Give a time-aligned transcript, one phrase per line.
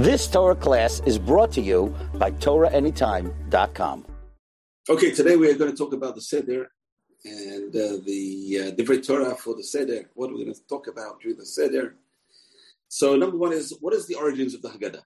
[0.00, 4.06] This Torah class is brought to you by TorahAnytime.com.
[4.88, 6.70] Okay, today we are going to talk about the Seder
[7.22, 10.08] and uh, the uh, Divrei Torah for the Seder.
[10.14, 11.96] What we're we going to talk about during the Seder?
[12.88, 15.02] So, number one is what is the origins of the Haggadah?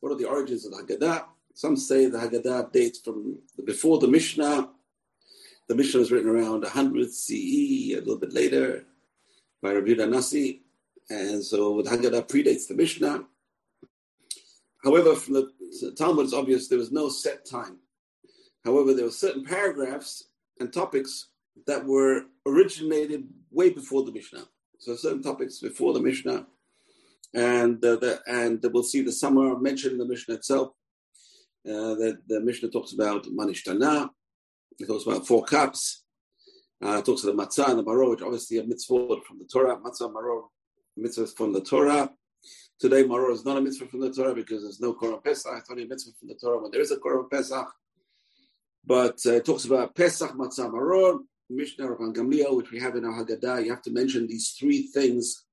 [0.00, 1.26] What are the origins of the Haggadah?
[1.54, 4.68] Some say the Haggadah dates from before the Mishnah.
[5.68, 8.84] The Mishnah was written around 100 CE, a little bit later,
[9.62, 10.62] by Rabbi Nasi.
[11.08, 13.26] And so the Haggadah predates the Mishnah.
[14.84, 15.50] However, from the
[15.96, 17.78] Talmud, it's obvious there was no set time.
[18.64, 20.24] However, there were certain paragraphs
[20.60, 21.30] and topics
[21.66, 24.46] that were originated way before the Mishnah.
[24.78, 26.46] So certain topics before the Mishnah,
[27.32, 30.72] and uh, the, and we'll see the summer mentioned in the Mishnah itself.
[31.66, 34.10] Uh, that the Mishnah talks about manishtana,
[34.78, 36.04] it talks about four cups,
[36.84, 39.78] uh, it talks about matzah and the maror, which obviously are mitzvot from the Torah.
[39.78, 40.42] Matzah, maror,
[40.98, 42.10] mitzvahs from the Torah.
[42.84, 45.56] Today, Maror is not a mitzvah from the Torah because there's no Korban Pesach.
[45.56, 47.66] It's only a mitzvah from the Torah when there is a Korban Pesach.
[48.84, 53.06] But uh, it talks about Pesach, Matzah, Maror, Mishnah, Rabban Gamliel, which we have in
[53.06, 53.64] our Haggadah.
[53.64, 55.46] You have to mention these three things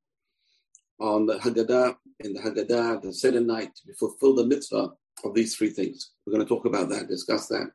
[1.00, 4.90] on the Haggadah, in the Haggadah, the Seder night, to fulfill the mitzvah
[5.24, 6.12] of these three things.
[6.26, 7.72] We're going to talk about that, discuss that.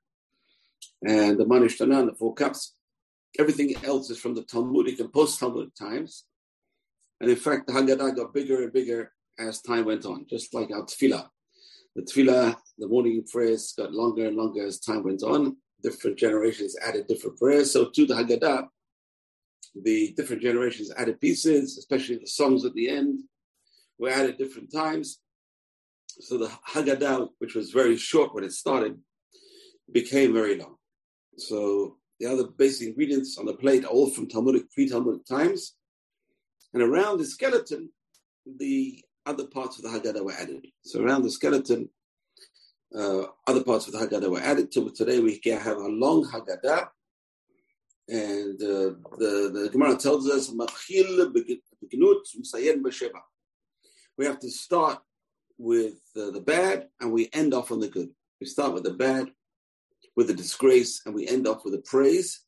[1.03, 2.75] And the Ma Nishtana, the four cups.
[3.38, 6.25] Everything else is from the Talmudic and post-Talmudic times.
[7.22, 10.70] And in fact, the Haggadah got bigger and bigger as time went on, just like
[10.70, 11.29] our tefillah.
[11.95, 15.56] The tefillah, the morning prayers got longer and longer as time went on.
[15.83, 17.70] Different generations added different prayers.
[17.70, 18.69] So to the Haggadah,
[19.83, 23.20] the different generations added pieces, especially the songs at the end,
[23.98, 25.20] were added different times.
[26.21, 28.98] So the Haggadah, which was very short when it started,
[29.93, 30.77] became very long.
[31.37, 35.77] So the other basic ingredients on the plate are all from Talmudic, pre-Talmudic times.
[36.73, 37.91] And around the skeleton,
[38.47, 40.66] the other parts of the Haggadah were added.
[40.82, 41.88] So around the skeleton,
[42.96, 44.70] uh, other parts of the Haggadah were added.
[44.72, 46.88] To today we can have a long Haggadah,
[48.08, 50.50] and uh, the the Gemara tells us
[54.19, 54.98] we have to start
[55.59, 58.09] with uh, the bad and we end off on the good.
[58.41, 59.31] We start with the bad,
[60.15, 62.42] with the disgrace, and we end off with the praise.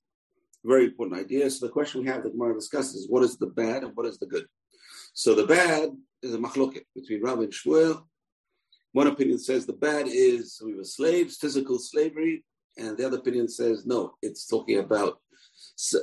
[0.64, 1.50] Very important idea.
[1.50, 4.06] So the question we have that Gemara discusses is what is the bad and what
[4.06, 4.46] is the good.
[5.14, 5.90] So the bad
[6.22, 8.02] is a machloket between Rav and Shmuel.
[8.92, 12.44] One opinion says the bad is we were slaves, physical slavery,
[12.76, 15.18] and the other opinion says no, it's talking about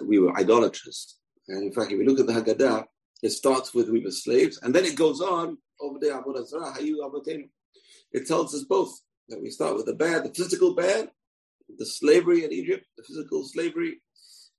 [0.03, 1.18] we were idolaters.
[1.48, 2.86] And in fact, if you look at the Haggadah,
[3.22, 6.22] it starts with we were slaves, and then it goes on over there.
[8.12, 9.00] It tells us both
[9.30, 11.09] that we start with the bad, the physical bad,
[11.78, 14.02] the slavery in Egypt, the physical slavery,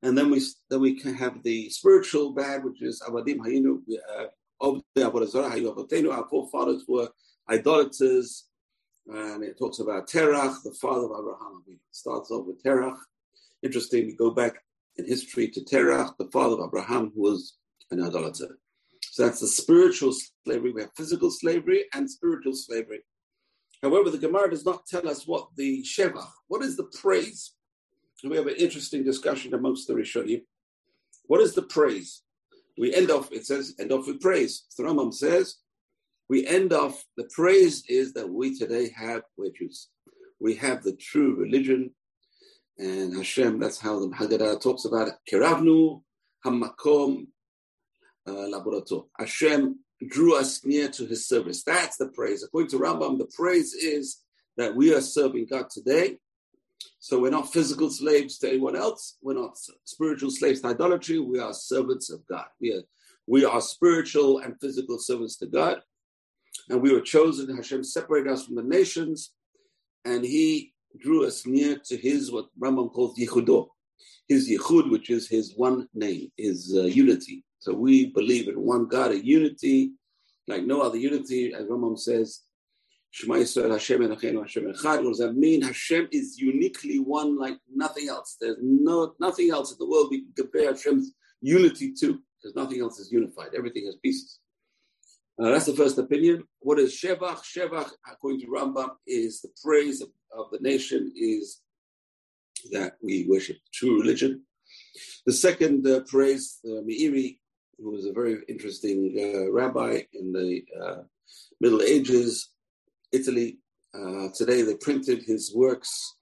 [0.03, 3.79] and then we then we can have the spiritual bad, which is Avadim Hayinu,
[4.17, 4.27] uh,
[4.61, 7.09] of the Avodah Our forefathers were
[7.51, 8.47] idolaters,
[9.07, 11.63] and it talks about Terach, the father of Abraham.
[11.69, 12.99] It starts off with Terach.
[13.63, 14.55] Interesting, we go back
[14.97, 17.57] in history to Terach, the father of Abraham, who was
[17.91, 18.59] an idolater.
[19.03, 20.73] So that's the spiritual slavery.
[20.73, 23.01] We have physical slavery and spiritual slavery.
[23.83, 27.53] However, the Gemara does not tell us what the Shevach, what is the praise?
[28.25, 30.43] We have an interesting discussion amongst the Rishonim.
[31.27, 32.23] What is the praise?
[32.79, 34.65] We end off, it says, end off with praise.
[34.77, 35.57] The Rambam says,
[36.29, 39.89] we end off, the praise is that we today have, we're Jews.
[40.41, 41.93] We have the true religion.
[42.79, 45.15] And Hashem, that's how the Haggadah talks about it.
[45.33, 46.03] Kiravnu
[46.45, 47.29] hamakom
[48.27, 49.07] uh, la'avodato.
[49.19, 51.63] Hashem drew us near to his service.
[51.63, 52.43] That's the praise.
[52.43, 54.19] According to Rambam, the praise is
[54.59, 56.19] that we are serving God today
[56.99, 59.17] so we're not physical slaves to anyone else.
[59.23, 61.19] We're not spiritual slaves to idolatry.
[61.19, 62.47] We are servants of God.
[62.61, 62.83] We are,
[63.27, 65.83] we are spiritual and physical servants to God.
[66.69, 67.55] And we were chosen.
[67.55, 69.33] Hashem separated us from the nations.
[70.05, 73.69] And he drew us near to his, what Rambam calls Yichudo,
[74.29, 77.45] his Yichud, which is his one name, his uh, unity.
[77.59, 79.93] So we believe in one God, a unity
[80.49, 81.53] like no other unity.
[81.55, 82.43] As Rambam says,
[83.17, 85.03] Shema Yisrael Hashem Elokeinu Hashem Echad.
[85.03, 85.63] What does that mean?
[85.63, 88.37] Hashem is uniquely one like nothing else.
[88.39, 92.83] There's no nothing else in the world we can compare Hashem's unity to, because nothing
[92.83, 93.55] else is unified.
[93.57, 94.39] Everything has pieces.
[95.41, 96.45] Uh, that's the first opinion.
[96.59, 97.41] What is Shevach?
[97.43, 101.63] Shevach, according to Rambam, is the praise of, of the nation, is
[102.71, 104.43] that we worship the true religion.
[105.25, 107.39] The second uh, praise, uh, Meiri,
[107.79, 111.03] who was a very interesting uh, rabbi in the uh,
[111.63, 112.51] Middle Ages,
[113.13, 113.59] Italy.
[113.95, 116.17] Uh, today they printed his works,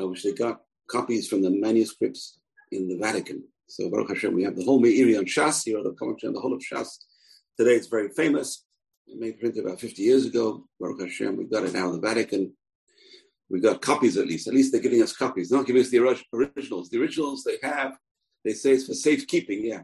[0.00, 2.38] uh, which they got copies from the manuscripts
[2.72, 3.42] in the Vatican.
[3.68, 6.40] So Baruch Hashem, we have the whole Meiri on Shas here, the commentary on the
[6.40, 6.88] whole of Shas.
[7.56, 8.64] Today it's very famous.
[9.06, 10.66] It made printed about 50 years ago.
[10.78, 12.52] Baruch Hashem, we got it now in the Vatican.
[13.48, 14.46] We got copies at least.
[14.46, 15.50] At least they're giving us copies.
[15.50, 16.88] Not giving us the originals.
[16.88, 17.96] The originals they have,
[18.44, 19.64] they say it's for safekeeping.
[19.64, 19.82] Yeah,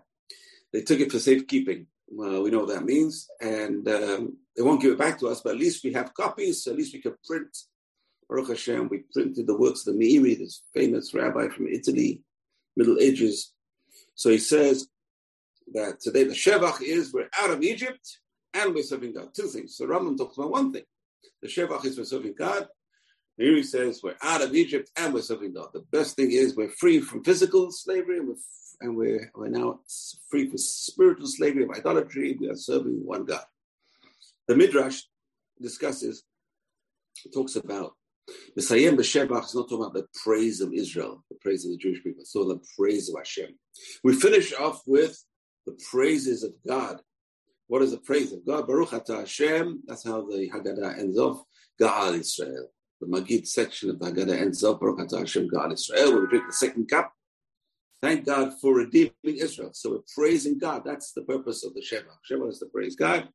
[0.72, 1.86] they took it for safekeeping.
[2.08, 5.40] Well, we know what that means, and um, they won't give it back to us.
[5.40, 6.64] But at least we have copies.
[6.64, 7.56] So at least we can print.
[8.28, 12.22] Baruch Hashem, we printed the works of the Meiri, this famous rabbi from Italy,
[12.76, 13.52] Middle Ages.
[14.16, 14.88] So he says
[15.72, 18.18] that today the Shevach is we're out of Egypt
[18.54, 19.28] and we're serving God.
[19.34, 19.76] Two things.
[19.76, 20.82] So Rambam talks about one thing.
[21.42, 22.66] The Shevach is we're serving God.
[23.36, 25.68] He says we're out of Egypt and we're serving God.
[25.72, 28.36] The best thing is we're free from physical slavery and we're,
[28.80, 29.80] and we're, we're now
[30.30, 32.36] free from spiritual slavery of idolatry.
[32.38, 33.44] We are serving one God.
[34.48, 35.02] The Midrash
[35.60, 36.24] discusses,
[37.32, 37.94] talks about
[38.54, 41.76] the Sayyim B'Shevach is not talking about the praise of Israel, the praise of the
[41.76, 43.50] Jewish people, it's about the praise of Hashem.
[44.02, 45.22] We finish off with
[45.64, 47.00] the praises of God.
[47.68, 48.66] What is the praise of God?
[48.66, 49.82] Baruch Ata Hashem.
[49.86, 51.42] That's how the Haggadah ends off.
[51.80, 52.68] Gaal Israel.
[53.00, 54.80] The Magid section of the Haggadah ends off.
[54.80, 56.12] Baruch Ata Hashem Gaal Israel.
[56.12, 57.12] When we drink the second cup,
[58.02, 59.70] thank God for redeeming Israel.
[59.72, 60.82] So we're praising God.
[60.84, 62.12] That's the purpose of the Sheva.
[62.30, 63.28] Sheva is to praise God.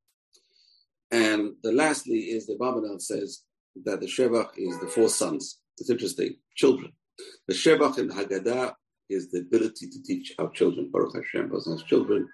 [1.12, 3.44] And the lastly is the Abarbanel says
[3.84, 5.60] that the Shevach is the four sons.
[5.78, 6.36] It's interesting.
[6.56, 6.94] Children.
[7.48, 8.74] The Shevach in Haggadah
[9.10, 10.90] is the ability to teach our children.
[10.92, 12.28] Baruch Hashem, has children.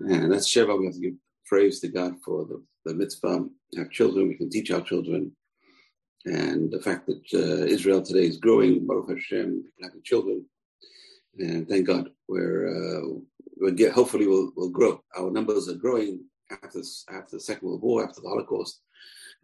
[0.00, 0.78] And that's Sheva.
[0.78, 1.14] We have to give
[1.46, 3.46] praise to God for the, the mitzvah.
[3.76, 5.32] Have children, we can teach our children.
[6.24, 10.44] And the fact that uh, Israel today is growing, Baruch Hashem, having children.
[11.38, 13.20] And thank God, we're, uh,
[13.56, 15.00] we'll get, hopefully we'll, we'll grow.
[15.16, 16.80] Our numbers are growing after,
[17.10, 18.80] after the Second World War, after the Holocaust.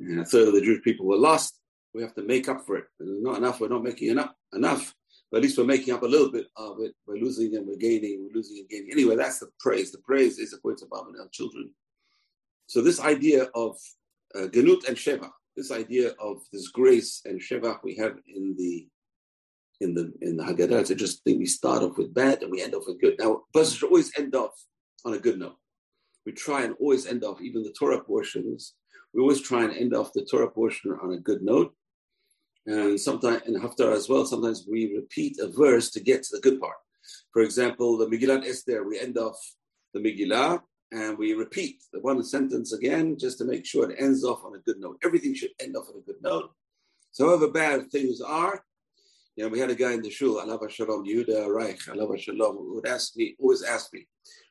[0.00, 1.58] And a third of the Jewish people were lost.
[1.94, 2.84] We have to make up for it.
[2.98, 4.32] Not enough, we're not making enough.
[4.52, 4.94] enough
[5.34, 6.94] but at least we're making up a little bit of it.
[7.08, 8.92] We're losing and we're gaining, we're losing and gaining.
[8.92, 9.90] Anyway, that's the praise.
[9.90, 11.72] The praise is according to Baba and our children.
[12.68, 13.76] So this idea of
[14.36, 18.86] uh, Ganut and Sheva, this idea of this grace and Sheva we have in the
[19.80, 21.38] in the in the Haggadah, it's interesting.
[21.38, 23.16] We start off with bad and we end off with good.
[23.18, 24.52] Now, persons should always end off
[25.04, 25.56] on a good note.
[26.24, 28.74] We try and always end off, even the Torah portions,
[29.12, 31.74] we always try and end off the Torah portion on a good note
[32.66, 36.40] and sometimes in Haftarah as well, sometimes we repeat a verse to get to the
[36.40, 36.76] good part.
[37.32, 39.36] For example, the Megillah Esther, we end off
[39.92, 44.24] the Megillah and we repeat the one sentence again just to make sure it ends
[44.24, 44.98] off on a good note.
[45.04, 46.52] Everything should end off on a good note.
[47.12, 48.64] So however bad things are,
[49.36, 52.56] you know, we had a guy in the shul, Allah Shalom, Yehuda Reich, Allah Shalom,
[52.56, 54.06] who would ask me, always ask me,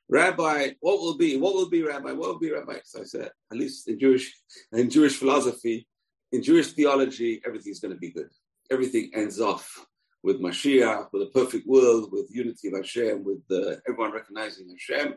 [0.10, 1.38] Rabbi, what will be?
[1.38, 2.12] What will be, Rabbi?
[2.12, 2.80] What will be, Rabbi?
[2.84, 4.34] So I said, at least in Jewish,
[4.74, 5.88] in Jewish philosophy,
[6.32, 8.30] in Jewish theology, everything's going to be good.
[8.70, 9.86] Everything ends off
[10.22, 15.16] with Mashiach, with a perfect world, with unity of Hashem, with uh, everyone recognizing Hashem,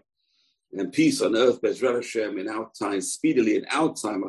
[0.73, 4.25] and peace on earth, Bezrat Hashem, in our time, speedily in our time.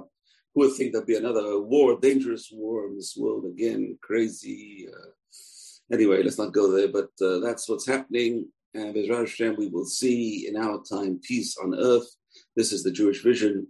[0.58, 4.88] Who would think there'll be another war, dangerous war in this world again, crazy.
[4.92, 8.48] Uh, anyway, let's not go there, but uh, that's what's happening.
[8.74, 12.10] And Bezrat Hashem, we will see in our time peace on earth.
[12.56, 13.68] This is the Jewish vision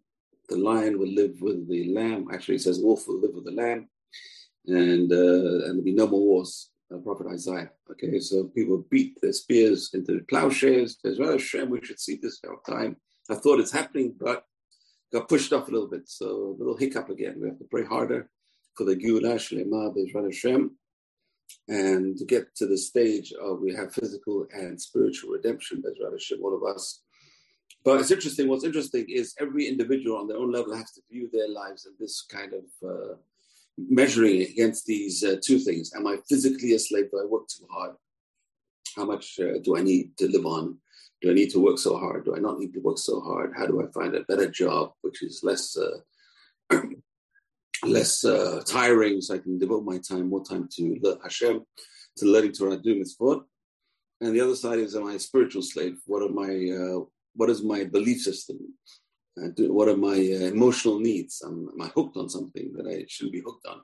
[0.47, 2.27] the lion will live with the lamb.
[2.33, 3.89] Actually, it says wolf will live with the lamb,
[4.67, 6.69] and uh, and there'll be no more wars.
[6.89, 7.69] Uh, Prophet Isaiah.
[7.91, 10.99] Okay, so people beat their spears into plowshares.
[11.03, 12.95] There's well Hashem, we should see this our time.
[13.29, 14.45] I thought it's happening, but
[15.12, 16.09] got pushed off a little bit.
[16.09, 17.36] So a little hiccup again.
[17.39, 18.30] We have to pray harder
[18.75, 20.71] for the Geulah Shlema Bezrat Hashem,
[21.68, 25.81] and to get to the stage of we have physical and spiritual redemption.
[25.81, 27.02] Bezrat Hashem, all of us
[27.87, 28.49] but it's interesting.
[28.49, 31.94] What's interesting is every individual on their own level has to view their lives in
[31.97, 33.16] this kind of uh,
[33.78, 35.94] measuring against these uh, two things.
[35.95, 37.09] Am I physically a slave?
[37.11, 37.95] Do I work too hard?
[38.95, 40.80] How much uh, do I need to live on?
[41.21, 42.26] Do I need to work so hard?
[42.26, 43.54] Do I not need to work so hard?
[43.57, 46.00] How do I find a better job, which is less uh,
[47.86, 51.62] less uh, tiring, so I can devote my time, more time to Hashem,
[52.18, 53.44] to learning Torah, doing mitzvot?
[54.21, 56.00] And the other side is, am I a spiritual slave?
[56.06, 58.57] What are my uh, what is my belief system?
[59.56, 61.44] Do, what are my uh, emotional needs?
[61.45, 63.81] am I hooked on something that I shouldn't be hooked on?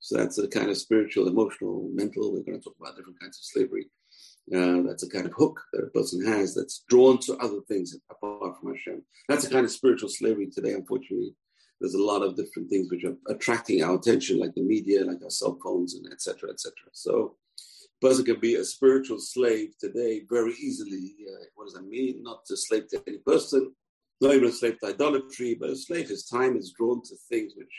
[0.00, 2.32] So that's a kind of spiritual, emotional, mental.
[2.32, 3.86] We're going to talk about different kinds of slavery.
[4.50, 7.96] Uh, that's a kind of hook that a person has that's drawn to other things
[8.10, 9.02] apart from Hashem.
[9.28, 11.34] That's a kind of spiritual slavery today, unfortunately.
[11.80, 15.22] There's a lot of different things which are attracting our attention, like the media, like
[15.22, 16.50] our cell phones, and etc.
[16.50, 16.74] etc.
[16.92, 21.14] So a person can be a spiritual slave today very easily.
[21.28, 22.22] Uh, what does that mean?
[22.22, 23.72] Not a slave to any person,
[24.20, 26.08] not even a slave to idolatry, but a slave.
[26.08, 27.74] His time is drawn to things which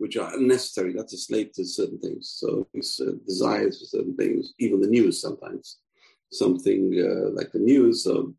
[0.00, 0.94] which are unnecessary.
[0.94, 2.34] That's a slave to certain things.
[2.38, 5.76] So uh, desires for certain things, even the news sometimes.
[6.32, 8.06] Something uh, like the news.
[8.06, 8.34] Um,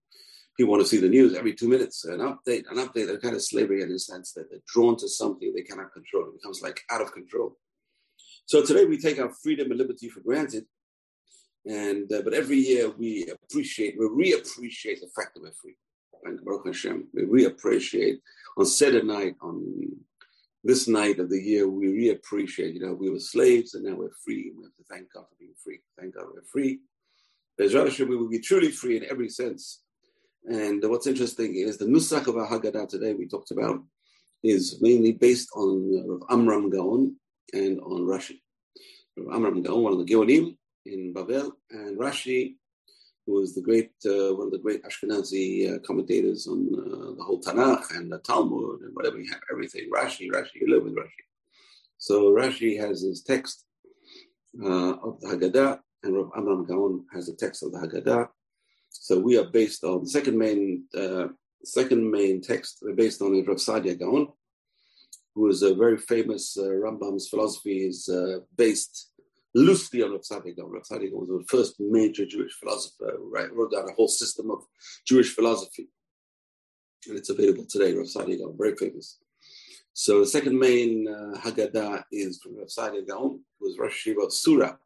[0.58, 3.06] people want to see the news every two minutes, an update, an update.
[3.06, 6.30] They're kind of slavery in the sense that they're drawn to something they cannot control.
[6.30, 7.56] It becomes like out of control.
[8.46, 10.66] So today we take our freedom and liberty for granted,
[11.68, 15.76] and uh, but every year we appreciate, we reappreciate the fact that we're free.
[16.26, 17.08] Thank Baruch Hashem.
[17.14, 18.18] We reappreciate
[18.58, 19.62] on Saturday night, on
[20.64, 22.74] this night of the year, we reappreciate.
[22.74, 24.52] You know, we were slaves and now we're free.
[24.56, 25.80] We have to thank God for being free.
[26.00, 26.80] Thank God we're free.
[27.60, 29.82] Bezrat Hashem, we will be truly free in every sense.
[30.46, 33.82] And what's interesting is the Nusach of our Haggadah today we talked about
[34.44, 37.16] is mainly based on uh, Amram Gaon
[37.54, 38.40] and on Rashi.
[39.32, 42.56] Amram Gaon, one of the Geonim in Babel, and Rashi,
[43.32, 47.24] who was the great, uh, one of the great Ashkenazi uh, commentators on uh, the
[47.24, 49.90] whole Tanakh and the Talmud and whatever you have, everything.
[49.90, 51.24] Rashi, Rashi, you live with Rashi.
[51.98, 53.66] So Rashi has his text
[54.62, 58.28] uh, of the Haggadah, and Rav Amram Gaon has the text of the Haggadah.
[58.90, 61.28] So we are based on second main uh,
[61.64, 62.80] second main text.
[62.82, 64.28] We're based on Rav Saadia Gaon,
[65.36, 69.11] who is a very famous uh, Rambam's philosophy is uh, based
[69.54, 70.72] loosely on Rav Gaon.
[70.72, 73.18] Rav was the first major Jewish philosopher.
[73.20, 74.60] Right, wrote down a whole system of
[75.06, 75.90] Jewish philosophy,
[77.08, 77.94] and it's available today.
[77.94, 79.20] Rav Gaon, very famous.
[79.94, 84.26] So the second main uh, Haggadah is from Rav Saadia Gaon, who was Rosh Yeshiva
[84.26, 84.78] of Sura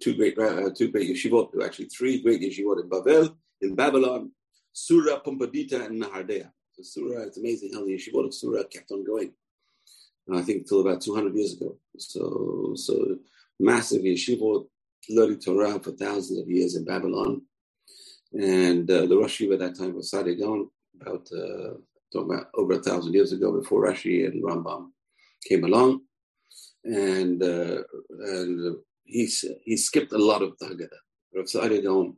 [0.00, 4.30] two great uh, two great yeshivot, actually three great yeshivot in Babel, in Babylon,
[4.72, 6.50] Sura, Pumbedita, and Nehardea.
[6.72, 9.32] So Sura, it's amazing how the yeshivot of Sura kept on going.
[10.28, 11.76] And I think until about 200 years ago.
[11.98, 13.18] So, so
[13.60, 14.66] massive yeshivot
[15.08, 17.42] learning Torah for thousands of years in Babylon.
[18.32, 21.74] And uh, the Rosh at that time was Saadia Gaon, about, uh,
[22.18, 24.90] about over a thousand years ago before Rashi and Rambam
[25.46, 26.02] came along.
[26.84, 27.82] And, uh,
[28.20, 31.02] and he's he skipped a lot of the Haggadah.
[31.34, 32.16] Rav Gaon,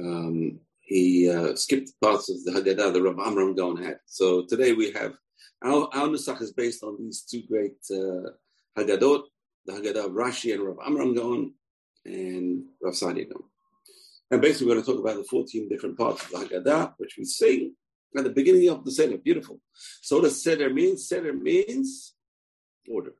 [0.00, 3.98] um, he uh, skipped parts of the Haggadah that Rav Amram Gaon had.
[4.06, 5.14] So today we have
[5.62, 8.30] our, our Nusach is based on these two great uh,
[8.78, 9.24] Haggadot,
[9.66, 11.54] the Haggadah of Rashi and Rav Amram Gaon,
[12.04, 13.44] and Rav Saadia Gaon.
[14.30, 17.16] And basically, we're going to talk about the 14 different parts of the Haggadah, which
[17.18, 17.74] we sing
[18.16, 19.18] at the beginning of the Seder.
[19.18, 19.60] Beautiful.
[20.02, 20.96] So, what does Seder mean?
[20.96, 22.14] Seder means
[22.88, 23.14] order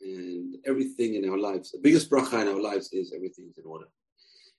[0.00, 1.72] and everything in our lives.
[1.72, 3.86] The biggest bracha in our lives is everything is in order.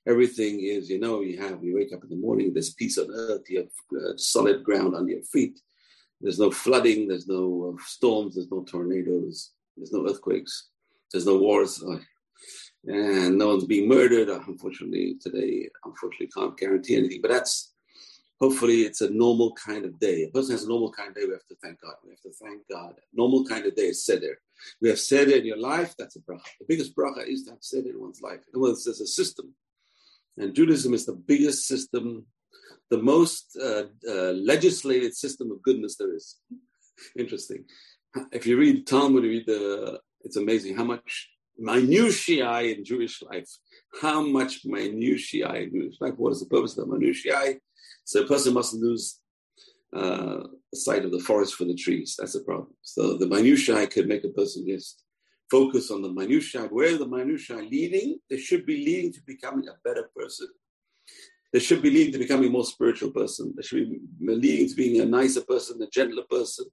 [0.08, 3.12] Everything is, you know, you have, you wake up in the morning, there's peace on
[3.12, 5.60] earth, you have uh, solid ground under your feet.
[6.22, 10.70] There's no flooding, there's no uh, storms, there's no tornadoes, there's no earthquakes,
[11.12, 11.98] there's no wars, uh,
[12.86, 14.30] and no one's being murdered.
[14.30, 17.74] Unfortunately, today, unfortunately, can't guarantee anything, but that's
[18.40, 20.24] hopefully it's a normal kind of day.
[20.24, 21.96] A person has a normal kind of day, we have to thank God.
[22.04, 22.94] We have to thank God.
[23.14, 24.40] Normal kind of day is seder.
[24.82, 26.50] We have seder in your life, that's a bracha.
[26.60, 28.40] The biggest bracha is to have seder in one's life.
[28.54, 29.54] In other words, there's a system.
[30.38, 32.26] And Judaism is the biggest system,
[32.90, 36.38] the most uh, uh, legislated system of goodness there is.
[37.18, 37.66] Interesting.
[38.32, 43.50] If you read Talmud, you read the, it's amazing how much minutiae in Jewish life.
[44.02, 46.16] How much minutiae in Jewish life?
[46.18, 47.60] What is the purpose of the minutiae?
[48.04, 49.20] So a person mustn't lose
[49.96, 50.44] uh,
[50.74, 52.16] sight of the forest for the trees.
[52.20, 52.74] That's a problem.
[52.82, 55.02] So the minutiae could make a person just
[55.50, 56.68] focus on the minutiae.
[56.70, 60.48] Where the minutiae leading, they should be leading to becoming a better person.
[61.54, 63.54] They should be leading to becoming a more spiritual person.
[63.56, 66.66] They should be leading to being a nicer person, a gentler person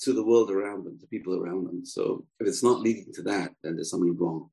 [0.00, 1.84] to the world around them, to people around them.
[1.84, 4.50] So if it's not leading to that, then there's something wrong.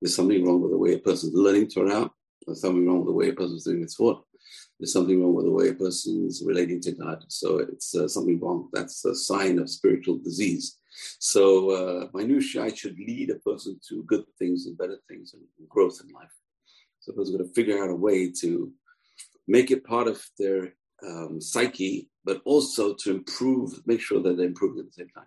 [0.00, 2.10] There's something wrong with the way a person's learning Torah.
[2.46, 4.22] There's something wrong with the way a person's doing its work
[4.78, 7.24] there's something wrong with the way a person is relating to God.
[7.28, 8.68] So it's uh, something wrong.
[8.72, 10.78] That's a sign of spiritual disease.
[11.18, 16.00] So uh, minutiae should lead a person to good things and better things and growth
[16.06, 16.32] in life.
[17.06, 18.72] So a person's going to figure out a way to
[19.46, 20.74] make it part of their
[21.06, 25.26] um, psyche, but also to improve, make sure that they improve at the same time.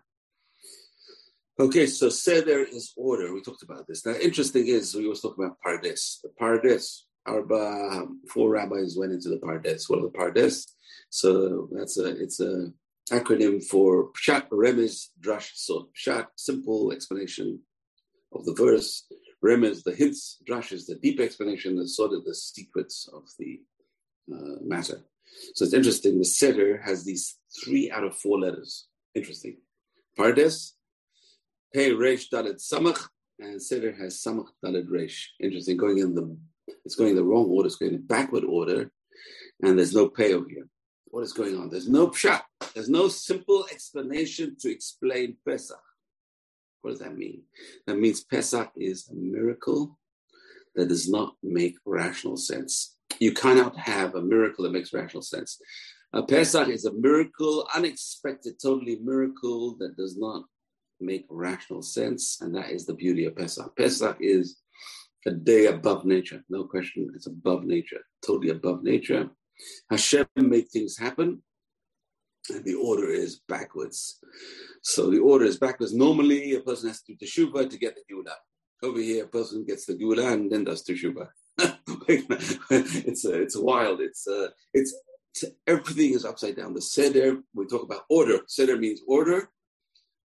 [1.57, 3.33] Okay, so seder is order.
[3.33, 4.05] We talked about this.
[4.05, 6.19] Now, interesting is we always talk about pardes.
[6.21, 9.89] The pardes, Arba, four rabbis went into the Pardes.
[9.89, 10.65] What are the Pardes?
[11.09, 12.71] So that's a it's a
[13.11, 15.85] acronym for Pshat, Remez, Drash, Sod.
[15.95, 17.59] Pshat, simple explanation
[18.33, 19.05] of the verse.
[19.43, 20.37] Remez, the hints.
[20.47, 21.75] Drash is the deep explanation.
[21.75, 23.61] The sort of the secrets of the
[24.31, 25.01] uh, matter.
[25.55, 26.17] So it's interesting.
[26.17, 28.87] The Seder has these three out of four letters.
[29.15, 29.57] Interesting.
[30.17, 30.73] Pardes,
[31.73, 33.07] Pei, Resh, Dalet, Samach,
[33.39, 35.33] and Seder has Samach, Dalet, Resh.
[35.39, 35.77] Interesting.
[35.77, 36.37] Going in the
[36.85, 37.67] it's going in the wrong order.
[37.67, 38.91] It's going in backward order,
[39.63, 40.67] and there's no payo here.
[41.05, 41.69] What is going on?
[41.69, 42.41] There's no pshat.
[42.73, 45.81] There's no simple explanation to explain Pesach.
[46.81, 47.43] What does that mean?
[47.87, 49.97] That means Pesach is a miracle
[50.75, 52.95] that does not make rational sense.
[53.19, 55.59] you cannot have a miracle that makes rational sense.
[56.13, 60.43] A Pesach is a miracle, unexpected, totally miracle that does not
[60.99, 63.75] make rational sense, and that is the beauty of Pesach.
[63.75, 64.57] Pesach is
[65.25, 67.11] a day above nature, no question.
[67.15, 69.29] It's above nature, totally above nature.
[69.89, 71.41] Hashem made things happen,
[72.49, 74.19] and the order is backwards.
[74.81, 75.93] So the order is backwards.
[75.93, 78.33] Normally, a person has to do teshuva to get the geula.
[78.81, 81.27] Over here, a person gets the geula and then does teshuva.
[82.07, 83.99] it's uh, it's wild.
[84.01, 84.93] It's uh, it's
[85.67, 86.73] everything is upside down.
[86.73, 88.39] The seder we talk about order.
[88.47, 89.49] Seder means order,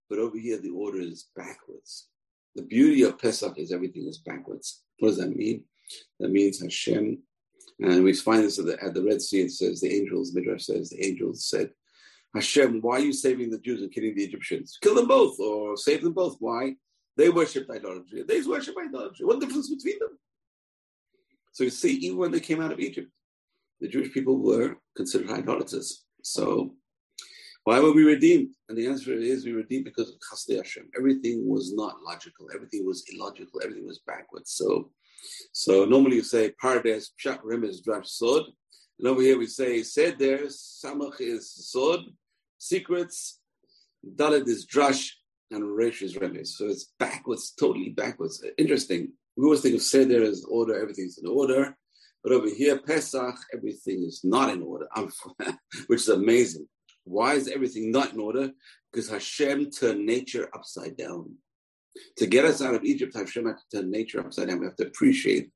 [0.08, 2.08] but over here the order is backwards.
[2.54, 4.82] The beauty of Pesach is everything is backwards.
[4.98, 5.64] What does that mean?
[6.20, 7.18] That means Hashem,
[7.80, 9.42] and we find this at the, at the Red Sea.
[9.42, 10.32] It says the angels.
[10.32, 11.70] Midrash says the angels said,
[12.34, 14.78] Hashem, why are you saving the Jews and killing the Egyptians?
[14.82, 16.36] Kill them both or save them both.
[16.40, 16.74] Why?
[17.16, 18.24] They worship idolatry.
[18.26, 19.24] They worship idolatry.
[19.24, 20.18] What difference between them?
[21.52, 23.08] So you see, even when they came out of Egypt,
[23.80, 26.04] the Jewish people were considered idolaters.
[26.22, 26.74] So
[27.62, 28.50] why were we redeemed?
[28.68, 30.90] And the answer is we were redeemed because of Chasdei Hashem.
[30.96, 32.48] Everything was not logical.
[32.52, 33.60] Everything was illogical.
[33.62, 34.50] Everything was backwards.
[34.52, 34.90] So,
[35.52, 38.44] so normally you say Pardes, Pshat, Remez, Drash, Sod.
[38.98, 42.00] And over here we say Seder, Samach is Sod,
[42.64, 43.40] secrets,
[44.04, 45.10] Dalet is Drash,
[45.50, 46.48] and Resh is Remez.
[46.48, 48.44] So it's backwards, totally backwards.
[48.58, 51.76] Interesting we always think of Seder as order, everything's in order.
[52.22, 54.86] But over here, Pesach, everything is not in order,
[55.88, 56.66] which is amazing.
[57.04, 58.50] Why is everything not in order?
[58.90, 61.34] Because Hashem turned nature upside down.
[62.18, 64.60] To get us out of Egypt, Hashem had to turn nature upside down.
[64.60, 65.50] We have to appreciate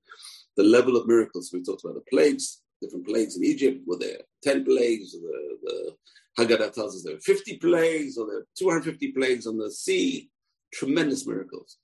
[0.56, 1.50] the level of miracles.
[1.52, 3.80] We talked about the plagues, different plagues in Egypt.
[3.86, 5.12] Were there 10 plagues?
[5.12, 5.92] The, the uh,
[6.38, 10.30] Haggadah tells us there were 50 plagues, or there were 250 plagues on the sea.
[10.72, 11.78] Tremendous miracles.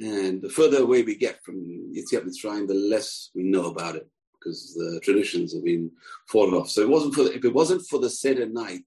[0.00, 1.56] And the further away we get from
[1.94, 4.08] Yetziat Mitzrayim, the less we know about it
[4.46, 5.90] because the traditions have been
[6.28, 6.68] fallen off.
[6.70, 8.84] So it wasn't for the, if it wasn't for the Seder night,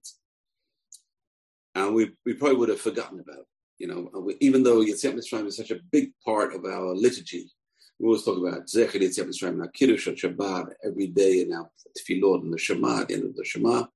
[1.74, 3.38] and uh, we, we probably would have forgotten about.
[3.38, 3.46] it.
[3.78, 7.50] You know, we, even though Yetziat Mitzrayim is such a big part of our liturgy,
[7.98, 11.70] we always talk about Zecher Yetziat Mitzrayim, our Kiddush and Shabbat every day in our
[11.98, 13.86] Tefillot and the Shema, at the end of the Shema.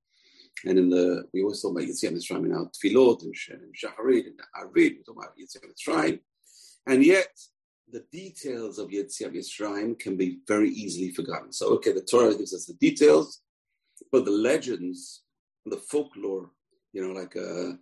[0.64, 4.40] And in the, we always talk about Yetziat Mitzrayim in our Tefillot and Shacharit and
[4.56, 6.20] Arvit, we talk about Yetziat Mitzrayim.
[6.86, 7.28] And yet,
[7.90, 11.52] the details of Yetziat Yisrael can be very easily forgotten.
[11.52, 13.40] So, okay, the Torah gives us the details,
[14.10, 15.22] but the legends,
[15.66, 16.50] the folklore,
[16.92, 17.76] you know, like uh,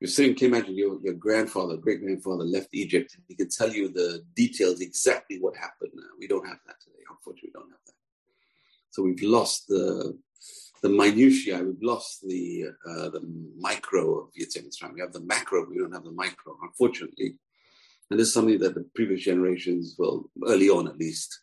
[0.00, 3.16] you're sitting, can imagine your, your grandfather, great grandfather left Egypt.
[3.28, 5.92] He can tell you the details, exactly what happened.
[5.98, 7.04] Uh, we don't have that today.
[7.10, 7.94] Unfortunately, we don't have that.
[8.90, 10.18] So we've lost the
[10.84, 11.64] the minutiae.
[11.64, 13.22] We've lost the uh, the
[13.58, 14.92] micro of Yetziat Mitzrayim.
[14.92, 16.58] We have the macro, we don't have the micro.
[16.62, 17.38] Unfortunately,
[18.10, 21.40] and this is something that the previous generations, well, early on at least,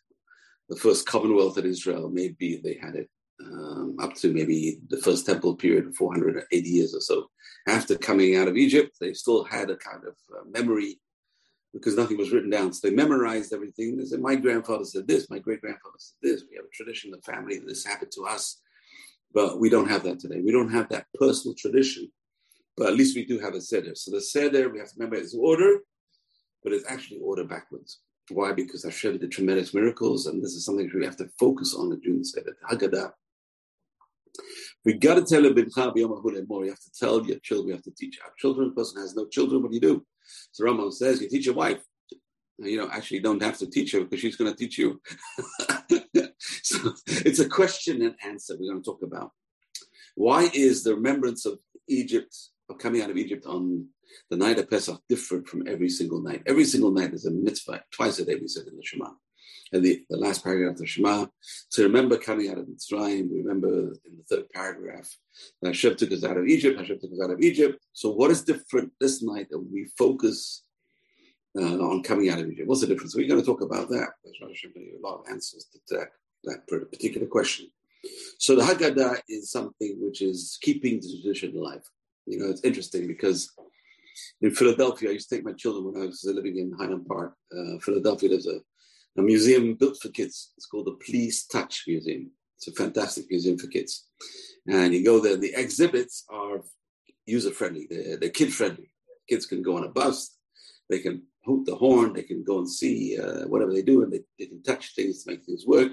[0.68, 3.10] the first Commonwealth in Israel, maybe they had it
[3.44, 7.28] um, up to maybe the first temple period, 480 years or so.
[7.66, 11.00] After coming out of Egypt, they still had a kind of uh, memory
[11.74, 12.72] because nothing was written down.
[12.72, 13.96] So they memorized everything.
[13.96, 16.44] They said, My grandfather said this, my great grandfather said this.
[16.48, 18.60] We have a tradition in the family that this happened to us.
[19.34, 20.40] But we don't have that today.
[20.40, 22.10] We don't have that personal tradition.
[22.76, 23.94] But at least we do have a seder.
[23.94, 25.80] So the seder, we have to remember, is order
[26.62, 28.00] but it's actually order backwards.
[28.30, 28.52] Why?
[28.52, 32.18] Because Hashem did tremendous miracles, and this is something we have to focus on during
[32.18, 33.10] the Seder, Haggadah.
[34.84, 35.52] We got to tell a
[36.46, 36.64] more.
[36.64, 37.66] You have to tell your children.
[37.66, 38.68] We have to teach our children.
[38.68, 39.62] A person has no children.
[39.62, 40.06] What do you do?
[40.52, 41.82] So Rambam says, you teach your wife.
[42.58, 45.00] You know, actually, you don't have to teach her because she's going to teach you.
[47.06, 49.30] it's a question and answer we're going to talk about.
[50.14, 52.36] Why is the remembrance of Egypt,
[52.68, 53.88] of coming out of Egypt on
[54.30, 56.42] the night of Pesach different from every single night.
[56.46, 57.82] Every single night is a mitzvah.
[57.90, 59.10] Twice a day we said in the Shema.
[59.72, 61.26] And the, the last paragraph of the Shema,
[61.72, 63.68] to remember coming out of Mitzrayim, we remember
[64.04, 65.08] in the third paragraph,
[65.64, 67.82] Hashem took us out of Egypt, Hashem took us out of Egypt.
[67.94, 70.64] So what is different this night that we focus
[71.58, 72.68] uh, on coming out of Egypt?
[72.68, 73.16] What's the difference?
[73.16, 74.08] We're going to talk about that.
[74.22, 76.08] There's a lot of answers to that,
[76.44, 77.68] that particular question.
[78.38, 81.82] So the Haggadah is something which is keeping the tradition alive.
[82.26, 83.52] You know, it's interesting because
[84.40, 87.34] in Philadelphia, I used to take my children when I was living in Highland Park.
[87.56, 88.60] Uh, Philadelphia, there's a,
[89.18, 90.52] a museum built for kids.
[90.56, 92.30] It's called the Please Touch Museum.
[92.56, 94.06] It's a fantastic museum for kids.
[94.68, 96.62] And you go there, the exhibits are
[97.26, 98.92] user friendly, they're, they're kid friendly.
[99.28, 100.36] Kids can go on a bus,
[100.90, 104.12] they can hoot the horn, they can go and see uh, whatever they do, and
[104.12, 105.92] they, they can touch things to make things work.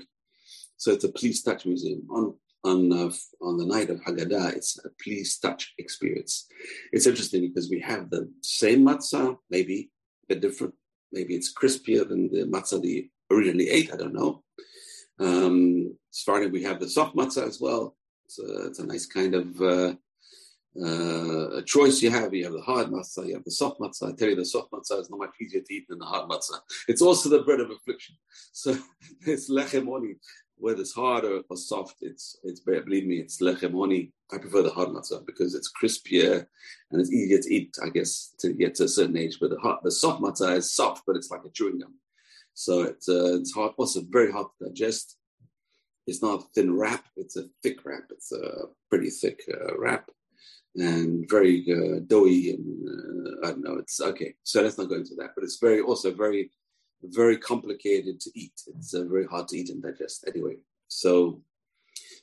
[0.80, 2.08] So it's a Please Touch Museum.
[2.10, 3.12] On on uh,
[3.42, 6.48] on the night of Haggadah, it's a please touch experience.
[6.92, 9.92] It's interesting because we have the same matzah, maybe
[10.24, 10.74] a bit different.
[11.12, 13.94] Maybe it's crispier than the matzah they originally ate.
[13.94, 14.44] I don't know.
[15.20, 17.96] Um, starting, we have the soft matzah as well.
[18.40, 19.94] A, it's a nice kind of uh,
[20.82, 22.34] uh, a choice you have.
[22.34, 24.14] You have the hard matzah, you have the soft matzah.
[24.14, 26.30] I tell you, the soft matzah is not much easier to eat than the hard
[26.30, 26.60] matzah.
[26.88, 28.16] It's also the bread of affliction.
[28.54, 28.78] So
[29.26, 30.16] it's lechem oni.
[30.60, 34.12] Whether it's hard or, or, soft, it's it's believe me, it's lechem oni.
[34.32, 36.46] I prefer the hard matzah because it's crispier
[36.92, 37.78] and it's easier to eat.
[37.82, 39.38] I guess to get to a certain age.
[39.40, 41.96] But the the soft matzah is soft, but it's like a chewing gum.
[42.54, 45.18] So it's uh, it's hard, also very hard to digest.
[46.06, 48.08] It's not a thin wrap; it's a thick wrap.
[48.10, 50.12] It's a pretty thick uh, wrap
[50.76, 53.76] and very uh, doughy and uh, I don't know.
[53.76, 54.36] It's okay.
[54.44, 55.32] So let's not go into that.
[55.36, 56.52] But it's very also very
[57.04, 58.62] very complicated to eat.
[58.68, 60.26] It's uh, very hard to eat and digest.
[60.28, 60.58] Anyway,
[60.88, 61.42] so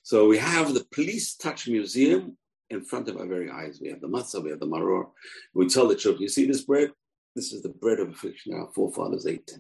[0.03, 2.37] so we have the Please Touch Museum
[2.71, 3.81] in front of our very eyes.
[3.81, 5.11] We have the matzah, we have the maror.
[5.55, 6.93] We tell the children, you see this bread?
[7.35, 9.59] This is the bread of affliction our forefathers ate.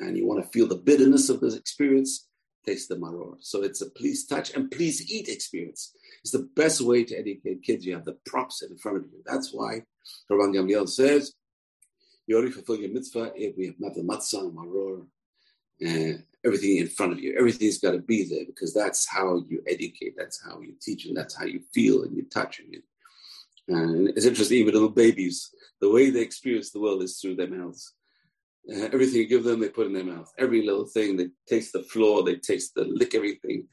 [0.00, 2.28] And you want to feel the bitterness of this experience,
[2.66, 3.36] taste the maror.
[3.40, 5.92] So it's a please touch and please eat experience.
[6.22, 7.86] It's the best way to educate kids.
[7.86, 9.22] You have the props in front of you.
[9.24, 9.82] That's why
[10.30, 11.34] Rabban Gamliel says,
[12.26, 15.06] you already fulfill your mitzvah if we have the matzah and maror,
[16.44, 17.34] everything in front of you.
[17.38, 21.16] Everything's got to be there because that's how you educate, that's how you teach, and
[21.16, 22.60] that's how you feel and you touch.
[22.60, 22.82] And, you,
[23.68, 27.48] and it's interesting, even little babies, the way they experience the world is through their
[27.48, 27.94] mouths.
[28.70, 30.32] Uh, everything you give them, they put in their mouth.
[30.38, 33.66] Every little thing, they taste the floor, they taste the lick everything.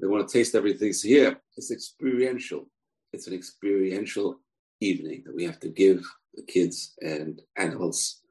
[0.00, 0.92] They want to taste everything.
[0.92, 2.68] So here, it's experiential.
[3.12, 4.40] It's an experiential
[4.80, 6.04] evening that we have to give
[6.36, 8.22] the kids and adults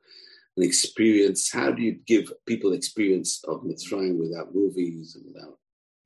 [0.57, 1.51] an experience.
[1.51, 5.57] How do you give people experience of Mitzrayim without movies and without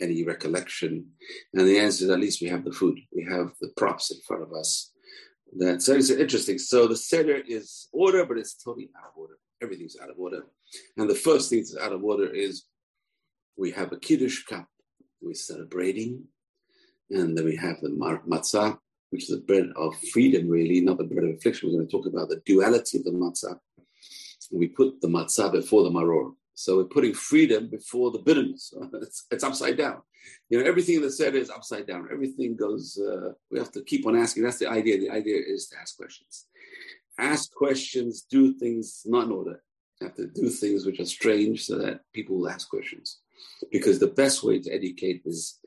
[0.02, 1.08] any recollection?
[1.54, 3.00] And the answer is at least we have the food.
[3.14, 4.92] We have the props in front of us.
[5.58, 6.58] That so it's interesting.
[6.58, 9.36] So the seder is order, but it's totally out of order.
[9.62, 10.46] Everything's out of order.
[10.98, 12.66] And the first thing that's out of order is
[13.58, 14.68] we have a kiddush cup.
[15.22, 16.26] We're celebrating,
[17.10, 18.78] and then we have the matzah,
[19.18, 21.70] which is the bread of freedom, really, not the bread of affliction.
[21.70, 23.58] We're going to talk about the duality of the matzah.
[24.52, 26.34] We put the matzah before the maror.
[26.54, 28.72] So we're putting freedom before the bitterness.
[28.94, 30.02] It's, it's upside down.
[30.50, 32.10] You know, everything that's said is upside down.
[32.12, 34.44] Everything goes, uh, we have to keep on asking.
[34.44, 35.00] That's the idea.
[35.00, 36.46] The idea is to ask questions
[37.18, 39.64] ask questions, do things not in order.
[40.00, 43.20] You have to do things which are strange so that people will ask questions.
[43.72, 45.60] Because the best way to educate is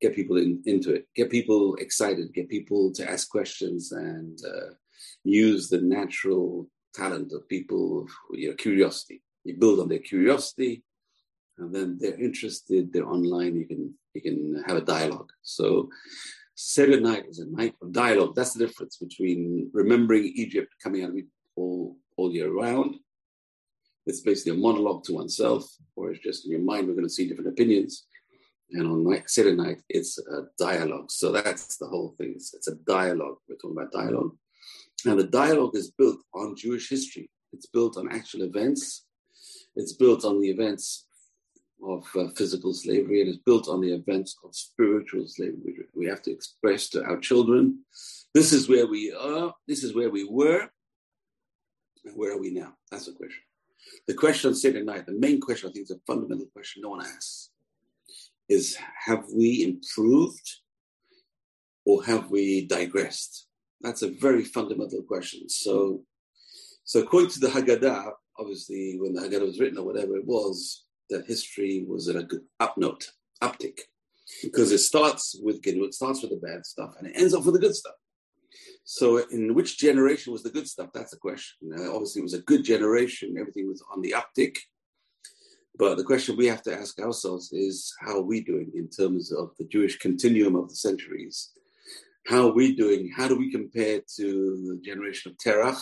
[0.00, 4.70] get people in, into it, get people excited, get people to ask questions and uh,
[5.24, 9.22] use the natural talent of people, your curiosity.
[9.44, 10.82] You build on their curiosity,
[11.58, 15.30] and then they're interested, they're online, you can you can have a dialogue.
[15.42, 15.90] So
[16.54, 18.34] Seder night is a night of dialogue.
[18.34, 22.96] That's the difference between remembering Egypt coming out of Egypt all, all year round.
[24.06, 27.10] It's basically a monologue to oneself, or it's just in your mind, we're going to
[27.10, 28.07] see different opinions.
[28.70, 31.10] And on Seder night, it's a dialogue.
[31.10, 32.32] So that's the whole thing.
[32.36, 33.36] It's, it's a dialogue.
[33.48, 34.36] We're talking about dialogue.
[35.06, 37.30] And the dialogue is built on Jewish history.
[37.52, 39.06] It's built on actual events.
[39.76, 41.06] It's built on the events
[41.82, 45.76] of uh, physical slavery is built on the events of spiritual slavery.
[45.94, 47.84] We have to express to our children
[48.34, 50.68] this is where we are, this is where we were,
[52.04, 52.74] and where are we now?
[52.90, 53.42] That's the question.
[54.06, 56.90] The question on Seder night, the main question, I think is a fundamental question no
[56.90, 57.50] one asks,
[58.48, 60.48] is have we improved
[61.84, 63.46] or have we digressed?
[63.80, 65.48] That's a very fundamental question.
[65.48, 66.02] So,
[66.84, 70.84] so according to the Haggadah, obviously when the Haggadah was written or whatever it was,
[71.10, 73.10] that history was at a good up note,
[73.42, 73.80] uptick,
[74.42, 77.54] because it starts with it starts with the bad stuff and it ends up with
[77.54, 77.94] the good stuff.
[78.84, 80.88] So, in which generation was the good stuff?
[80.94, 81.70] That's the question.
[81.76, 83.36] Uh, obviously, it was a good generation.
[83.38, 84.56] Everything was on the uptick.
[85.76, 89.32] But the question we have to ask ourselves is how are we doing in terms
[89.32, 91.50] of the Jewish continuum of the centuries?
[92.26, 93.10] How are we doing?
[93.16, 94.24] How do we compare to
[94.66, 95.80] the generation of Terach,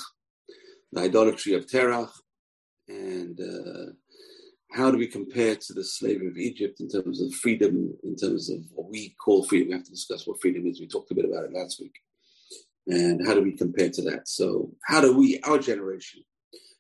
[0.92, 2.10] the idolatry of Terach,
[2.88, 3.92] and uh,
[4.72, 8.50] how do we compare to the slavery of Egypt in terms of freedom, in terms
[8.50, 9.68] of what we call freedom?
[9.68, 10.80] We have to discuss what freedom is.
[10.80, 11.94] We talked a bit about it last week.
[12.86, 14.28] And how do we compare to that?
[14.28, 16.22] So, how do we, our generation,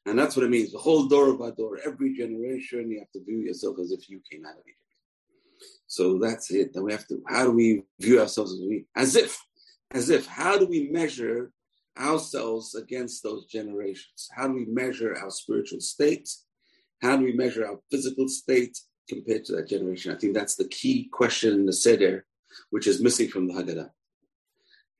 [0.06, 3.24] and that's what it means the whole door our door, every generation, you have to
[3.24, 4.78] view yourself as if you came out of Egypt.
[5.88, 6.72] So that's it.
[6.72, 9.36] Then we have to, how do we view ourselves as we, as if,
[9.90, 11.50] as if, how do we measure
[11.98, 14.28] ourselves against those generations?
[14.32, 16.28] How do we measure our spiritual state?
[17.02, 20.12] How do we measure our physical state compared to that generation?
[20.12, 22.26] I think that's the key question in the Seder,
[22.70, 23.90] which is missing from the Haggadah.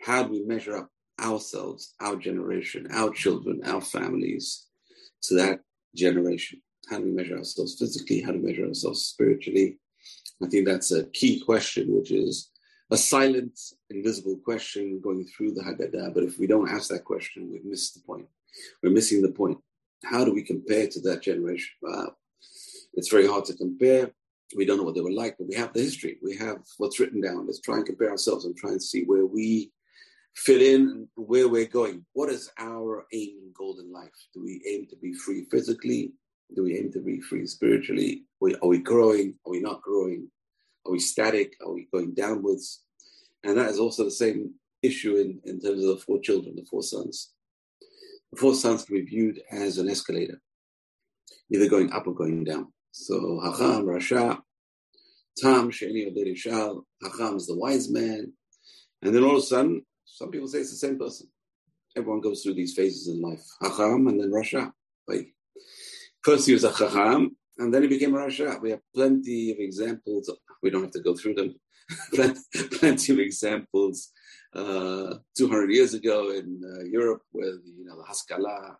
[0.03, 0.90] How do we measure up
[1.21, 4.65] ourselves, our generation, our children, our families
[5.22, 5.61] to that
[5.94, 6.62] generation?
[6.88, 8.20] How do we measure ourselves physically?
[8.20, 9.79] How do we measure ourselves spiritually?
[10.42, 12.50] I think that's a key question, which is
[12.90, 13.59] a silent,
[13.90, 16.14] invisible question going through the Haggadah.
[16.14, 18.26] But if we don't ask that question, we've missed the point.
[18.83, 19.59] We're missing the point.
[20.05, 21.74] How do we compare to that generation?
[21.83, 22.12] Wow.
[22.94, 24.12] It's very hard to compare.
[24.57, 26.18] We don't know what they were like, but we have the history.
[26.22, 27.46] We have what's written down.
[27.46, 29.72] Let's try and compare ourselves and try and see where we
[30.37, 32.05] fit in, where we're going.
[32.12, 34.12] What is our aim in life?
[34.35, 36.12] Do we aim to be free physically?
[36.55, 38.25] Do we aim to be free spiritually?
[38.62, 39.35] Are we growing?
[39.44, 40.31] Are we not growing?
[40.85, 41.55] Are we static?
[41.64, 42.83] Are we going downwards?
[43.42, 46.66] And that is also the same issue in, in terms of the four children, the
[46.70, 47.33] four sons.
[48.33, 50.40] The four sons can be viewed as an escalator,
[51.53, 52.72] either going up or going down.
[52.92, 54.38] So Hacham, Rasha,
[55.38, 58.33] Tam, Sheni, Oderishal, Hacham is the wise man.
[59.03, 59.85] And then all of a sudden,
[60.16, 61.29] some people say it's the same person.
[61.94, 63.44] Everyone goes through these phases in life.
[63.62, 64.72] Hacham and then Rasha.
[65.07, 65.29] Like,
[66.22, 68.59] first he was a Chacham, and then he became a Rasha.
[68.62, 70.31] We have plenty of examples.
[70.62, 71.55] We don't have to go through them.
[72.81, 74.11] plenty of examples
[74.55, 78.79] uh, 200 years ago in uh, Europe where the, you know, the Haskalah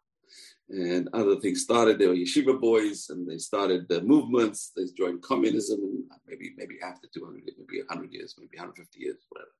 [0.70, 1.99] and other things started.
[1.99, 4.72] They were yeshiva boys, and they started the movements.
[4.75, 9.51] They joined communism, maybe maybe after 200, maybe 100 years, maybe 150 years, whatever.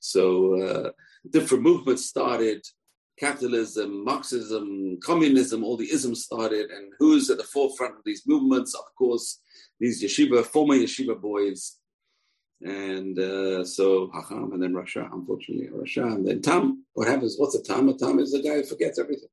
[0.00, 0.90] So uh,
[1.30, 2.62] different movements started.
[3.18, 8.74] Capitalism, Marxism, communism, all the isms started, and who's at the forefront of these movements?
[8.74, 9.40] Of course,
[9.78, 11.78] these yeshiva, former yeshiva boys,
[12.60, 16.84] and uh, so Hacham, and then Rasha, unfortunately, Rasha, and then Tam.
[16.94, 17.36] What happens?
[17.36, 17.88] What's a Tam?
[17.88, 19.28] A Tam is a guy who forgets everything.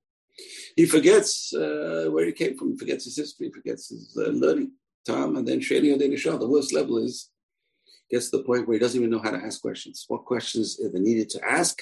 [0.75, 4.29] He forgets uh, where he came from, he forgets his history, he forgets his uh,
[4.29, 4.71] learning.
[5.05, 7.29] Tam, and then Sheni Odei The worst level is
[8.11, 10.05] gets to the point where he doesn't even know how to ask questions.
[10.07, 11.81] What questions are needed to ask?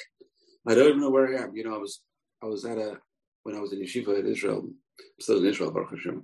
[0.67, 1.55] I don't even know where I am.
[1.55, 2.01] You know, I was
[2.43, 2.97] I was at a
[3.43, 4.59] when I was in yeshiva in Israel.
[4.59, 4.75] I'm
[5.19, 6.21] still in Israel, Baruch Hashem.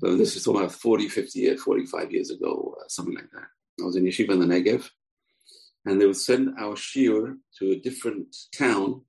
[0.00, 3.46] So this is talking about 40, 50 years, 45 years ago, uh, something like that.
[3.80, 4.88] I was in yeshiva in the Negev,
[5.86, 9.02] and they would send our shiur to a different town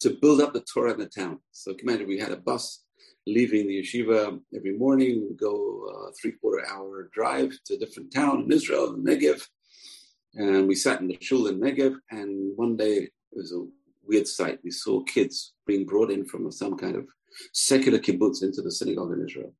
[0.00, 1.38] to build up the Torah in the town.
[1.52, 2.84] So imagine we had a bus
[3.26, 5.20] leaving the yeshiva every morning.
[5.20, 9.02] We would go a three quarter hour drive to a different town in Israel, in
[9.02, 9.42] the Negev.
[10.36, 11.96] And we sat in the shul in Negev.
[12.10, 13.66] And one day it was a
[14.06, 14.60] weird sight.
[14.62, 17.06] We saw kids being brought in from some kind of
[17.52, 19.52] secular kibbutz into the synagogue in Israel.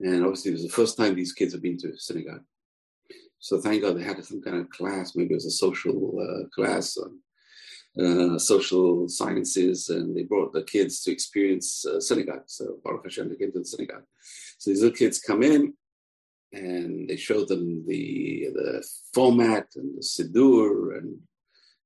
[0.00, 2.42] And obviously, it was the first time these kids had been to synagogue.
[3.38, 5.14] So thank God they had some kind of class.
[5.14, 7.18] Maybe it was a social uh, class on
[8.00, 12.44] uh, social sciences, and they brought the kids to experience uh, synagogue.
[12.46, 14.04] So Baruch Hashem, they came to the synagogue.
[14.58, 15.74] So these little kids come in,
[16.52, 21.18] and they show them the the format and the siddur, and,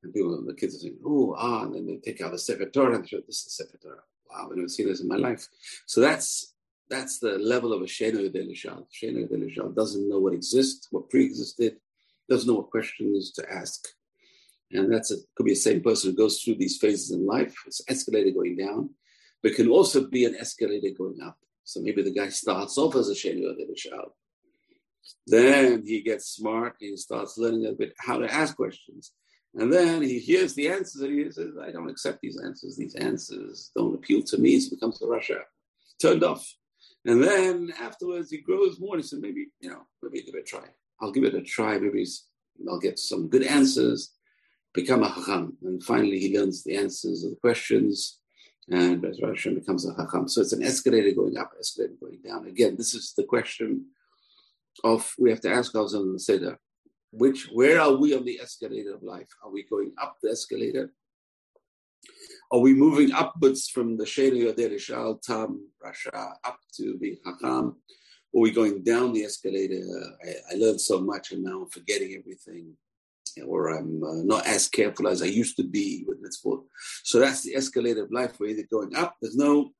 [0.03, 2.67] and people, the kids are saying, "Oh, ah," and then they take out the Sefer
[2.67, 5.47] Torah and show, "This is Sefer Torah." Wow, I've never seen this in my life.
[5.87, 6.55] So that's
[6.89, 8.87] that's the level of a Sheno Delishal.
[8.93, 11.77] Sheno Delishal doesn't know what exists, what pre-existed,
[12.29, 13.87] doesn't know what questions to ask.
[14.73, 17.55] And that's a, could be the same person who goes through these phases in life.
[17.67, 18.91] It's escalator going down,
[19.43, 21.39] but can also be an escalator going up.
[21.65, 24.11] So maybe the guy starts off as a Sheno Delishal.
[25.27, 29.13] Then he gets smart he starts learning a bit how to ask questions.
[29.55, 32.77] And then he hears the answers and he says, I don't accept these answers.
[32.77, 34.61] These answers don't appeal to me.
[34.61, 35.41] So he becomes a Rasha.
[36.01, 36.47] Turned off.
[37.07, 38.97] And then afterwards, he grows more.
[38.97, 40.67] And he said, maybe, you know, maybe give it a try.
[41.01, 41.79] I'll give it a try.
[41.79, 42.05] Maybe
[42.69, 44.13] I'll get some good answers,
[44.75, 45.57] become a Hacham.
[45.63, 48.19] And finally, he learns the answers of the questions.
[48.69, 50.29] And Hashem becomes a Hacham.
[50.29, 52.47] So it's an escalator going up, escalator going down.
[52.47, 53.87] Again, this is the question
[54.85, 56.59] of we have to ask ourselves in the Seder.
[57.13, 59.29] Which, where are we on the escalator of life?
[59.43, 60.93] Are we going up the escalator
[62.53, 67.75] are we moving upwards from the Sheni Yoder Shal Tam Rasha up to being Hakam?
[68.33, 69.83] Or are we going down the escalator?
[70.25, 72.77] I, I, learned so much and now I'm forgetting everything.
[73.45, 76.63] Or I'm uh, not as careful as I used to be with mitzvot.
[77.03, 78.39] So that's the escalator of life.
[78.39, 79.17] We're either going up.
[79.21, 79.73] There's no,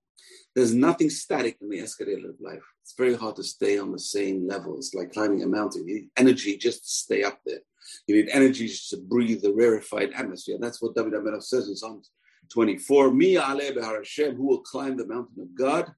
[0.57, 2.63] there's nothing static in the escalator of life.
[2.83, 4.79] It's very hard to stay on the same level.
[4.79, 5.87] It's like climbing a mountain.
[5.87, 7.61] You need energy just to stay up there.
[8.07, 10.57] You need energy just to breathe the rarefied atmosphere.
[10.59, 12.11] That's what David Amenov says in Psalms
[12.49, 13.13] 24.
[13.13, 15.93] Me Mi Hashem, who will climb the mountain of God,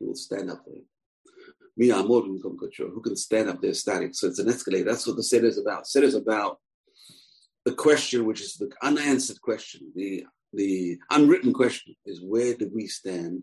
[0.00, 0.82] who will stand up there.
[1.76, 4.14] Me Mi who can stand up there static.
[4.14, 4.84] So it's an escalator.
[4.84, 5.86] That's what the Seder is about.
[5.86, 6.60] Seder is about
[7.66, 10.24] the question, which is the unanswered question, the
[10.54, 13.42] the unwritten question is where do we stand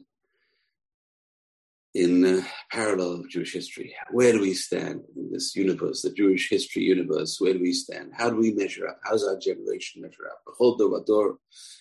[1.95, 3.95] in parallel Jewish history.
[4.11, 7.37] Where do we stand in this universe, the Jewish history universe?
[7.39, 8.11] Where do we stand?
[8.13, 8.99] How do we measure up?
[9.03, 11.37] How does our generation measure up?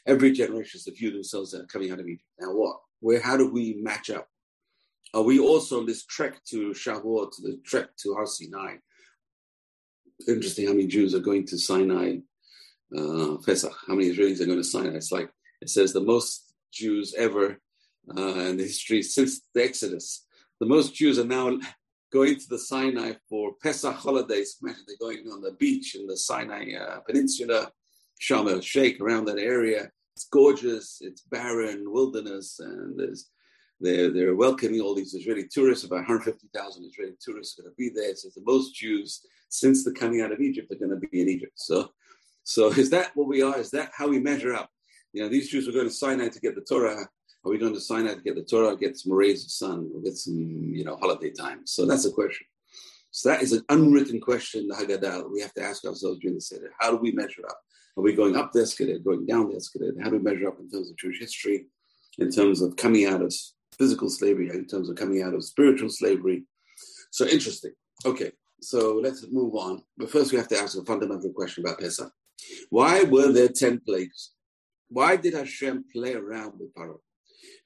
[0.06, 2.28] Every generation is to view themselves that are coming out of Egypt.
[2.40, 2.80] Now what?
[3.00, 3.20] Where?
[3.20, 4.28] How do we match up?
[5.14, 8.76] Are we also on this trek to Shavuot, to the trek to Har Sinai?
[10.26, 12.16] interesting how many Jews are going to Sinai
[12.96, 13.72] uh, Pesach.
[13.86, 14.96] How many Israelis are going to Sinai?
[14.96, 17.60] It's like it says the most Jews ever
[18.16, 20.26] uh, in the history since the Exodus.
[20.60, 21.58] The most Jews are now
[22.12, 24.56] going to the Sinai for Pesach holidays.
[24.62, 27.70] Imagine they're going on the beach in the Sinai uh, Peninsula,
[28.20, 29.90] Sharm el Sheikh, around that area.
[30.16, 30.98] It's gorgeous.
[31.00, 33.30] It's barren wilderness, and there's
[33.80, 35.84] they're, they're welcoming all these Israeli tourists.
[35.84, 38.14] About 150,000 Israeli tourists are going to be there.
[38.16, 41.28] So the most Jews since the coming out of Egypt are going to be in
[41.28, 41.52] Egypt.
[41.56, 41.92] So,
[42.42, 43.58] so is that what we are?
[43.58, 44.70] Is that how we measure up?
[45.12, 47.08] You know, these Jews were going to Sinai to get the Torah.
[47.48, 50.02] Are we going to Sinai to get the Torah, get some rays of sun, or
[50.02, 51.62] get some, you know, holiday time?
[51.64, 52.46] So that's a question.
[53.10, 56.42] So that is an unwritten question, the Haggadah, we have to ask ourselves during the
[56.42, 56.74] Seder.
[56.78, 57.58] How do we measure up?
[57.96, 59.94] Are we going up the escalator, going down the escalator?
[60.02, 61.64] How do we measure up in terms of Jewish history,
[62.18, 63.34] in terms of coming out of
[63.78, 66.44] physical slavery, in terms of coming out of spiritual slavery?
[67.12, 67.72] So interesting.
[68.04, 69.82] Okay, so let's move on.
[69.96, 72.12] But first, we have to ask a fundamental question about Pesach.
[72.68, 74.32] Why were there 10 plagues?
[74.90, 76.98] Why did Hashem play around with Paro?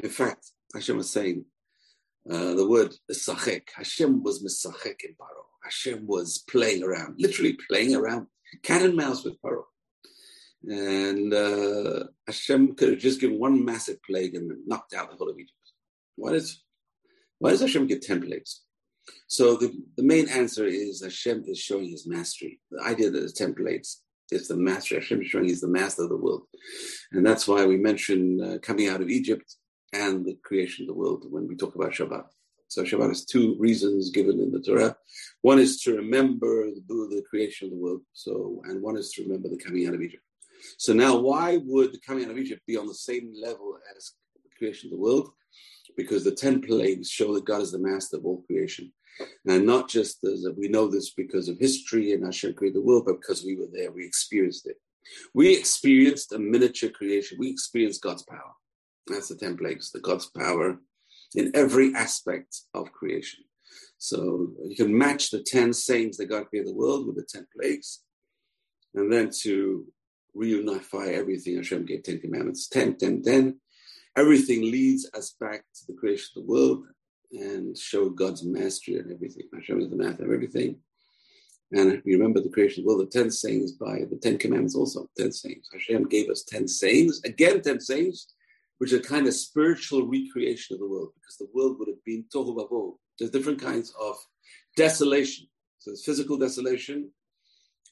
[0.00, 1.44] In fact, Hashem was saying
[2.30, 3.62] uh, the word misachek.
[3.74, 5.44] Hashem was misachek in Paro.
[5.62, 8.26] Hashem was playing around, literally playing around,
[8.62, 9.62] cat and mouse with Paro.
[10.64, 15.30] And uh, Hashem could have just given one massive plague and knocked out the whole
[15.30, 15.52] of Egypt.
[16.16, 16.62] Why does,
[17.38, 18.62] why does Hashem get 10 plagues?
[19.26, 22.60] So the, the main answer is Hashem is showing his mastery.
[22.70, 23.96] The idea that the templates
[24.30, 24.96] is the master.
[24.96, 26.42] Hashem is showing he's the master of the world.
[27.12, 29.56] And that's why we mention uh, coming out of Egypt
[29.92, 32.24] and the creation of the world when we talk about Shabbat.
[32.68, 34.96] So Shabbat has two reasons given in the Torah.
[35.42, 38.00] One is to remember the, the creation of the world.
[38.14, 40.22] So, and one is to remember the coming out of Egypt.
[40.78, 44.12] So now, why would the coming out of Egypt be on the same level as
[44.42, 45.30] the creation of the world?
[45.96, 48.92] Because the ten plagues show that God is the master of all creation.
[49.46, 53.04] And not just as we know this because of history and Hashem created the world,
[53.04, 54.76] but because we were there, we experienced it.
[55.34, 57.36] We experienced a miniature creation.
[57.38, 58.54] We experienced God's power.
[59.06, 60.78] That's the 10 plagues, the God's power
[61.34, 63.44] in every aspect of creation.
[63.98, 67.46] So you can match the 10 sayings that God created the world with the 10
[67.56, 68.02] plagues.
[68.94, 69.86] And then to
[70.36, 73.60] reunify everything, Hashem gave 10 commandments 10, 10, 10.
[74.16, 76.84] Everything leads us back to the creation of the world
[77.32, 79.48] and show God's mastery and everything.
[79.54, 80.76] Hashem is the master of everything.
[81.72, 84.76] And we remember the creation of the world, the 10 sayings by the 10 commandments
[84.76, 85.68] also, 10 sayings.
[85.72, 88.26] Hashem gave us 10 sayings, again 10 sayings,
[88.82, 92.24] which are kind of spiritual recreation of the world, because the world would have been
[92.34, 92.94] tohu vavohu.
[93.16, 94.16] There's different kinds of
[94.76, 95.46] desolation.
[95.78, 97.12] So there's physical desolation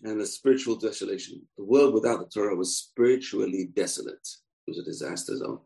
[0.02, 1.42] and the spiritual desolation.
[1.56, 4.26] The world without the Torah was spiritually desolate.
[4.66, 5.60] It was a disaster zone.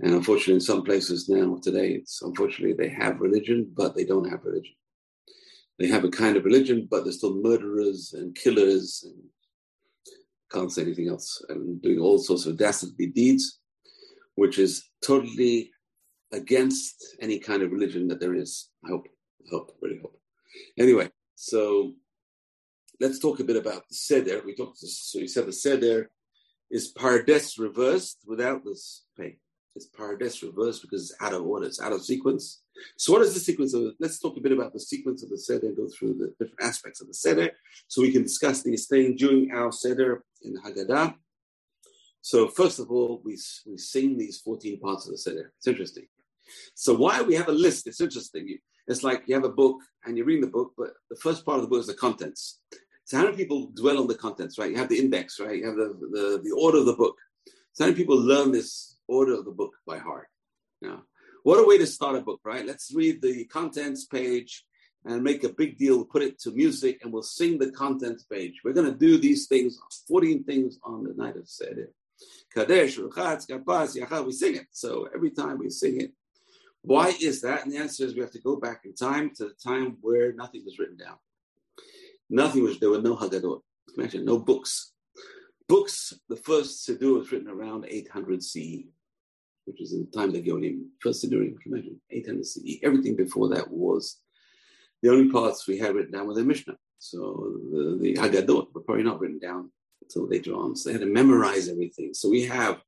[0.00, 4.28] And unfortunately, in some places now today, it's unfortunately they have religion, but they don't
[4.28, 4.74] have religion.
[5.78, 9.22] They have a kind of religion, but they're still murderers and killers and
[10.50, 13.60] can't say anything else, and doing all sorts of dastardly deeds,
[14.38, 15.70] which is totally
[16.32, 18.70] against any kind of religion that there is.
[18.84, 19.06] I hope,
[19.46, 20.16] I hope, really hope.
[20.78, 21.94] Anyway, so
[23.00, 24.42] let's talk a bit about the seder.
[24.44, 24.78] We talked.
[24.78, 26.10] So you said the seder
[26.70, 29.36] is pardes reversed without this pain
[29.78, 32.62] is Pardes reversed because it's out of order, it's out of sequence.
[32.96, 33.94] So, what is the sequence of?
[33.98, 36.62] Let's talk a bit about the sequence of the Seder and go through the different
[36.62, 37.50] aspects of the Seder
[37.86, 41.14] so we can discuss these things during our Seder in Haggadah.
[42.20, 45.52] So, first of all, we, we sing these 14 parts of the Seder.
[45.56, 46.06] It's interesting.
[46.74, 47.86] So, why we have a list?
[47.86, 48.58] It's interesting.
[48.86, 51.58] It's like you have a book and you're reading the book, but the first part
[51.58, 52.60] of the book is the contents.
[53.04, 54.70] So, how many people dwell on the contents, right?
[54.70, 55.58] You have the index, right?
[55.58, 57.16] You have the, the, the order of the book.
[57.72, 60.28] So, how many people learn this order of the book by heart.
[60.80, 61.02] Now,
[61.42, 62.64] what a way to start a book, right?
[62.64, 64.64] Let's read the contents page
[65.04, 68.60] and make a big deal, put it to music, and we'll sing the contents page.
[68.62, 71.90] We're going to do these things, 14 things on the night of Seder.
[72.52, 74.66] Kadesh, Ruchatz, Karpas, Yachatz, we sing it.
[74.70, 76.12] So every time we sing it.
[76.82, 77.64] Why is that?
[77.64, 80.32] And the answer is we have to go back in time to the time where
[80.32, 81.16] nothing was written down.
[82.30, 83.60] Nothing was, there were no Haggadot.
[83.96, 84.92] Imagine, no books.
[85.68, 88.84] Books, the first Siddur was written around 800 CE
[89.68, 92.78] which is in the time of the Geonim first during imagine 800 CE.
[92.82, 94.16] Everything before that was
[95.02, 96.76] the only parts we had written down were the Mishnah.
[96.98, 99.70] So the, the Haggadot were probably not written down
[100.08, 100.76] until later on.
[100.76, 102.14] So they had to memorize everything.
[102.14, 102.80] So we have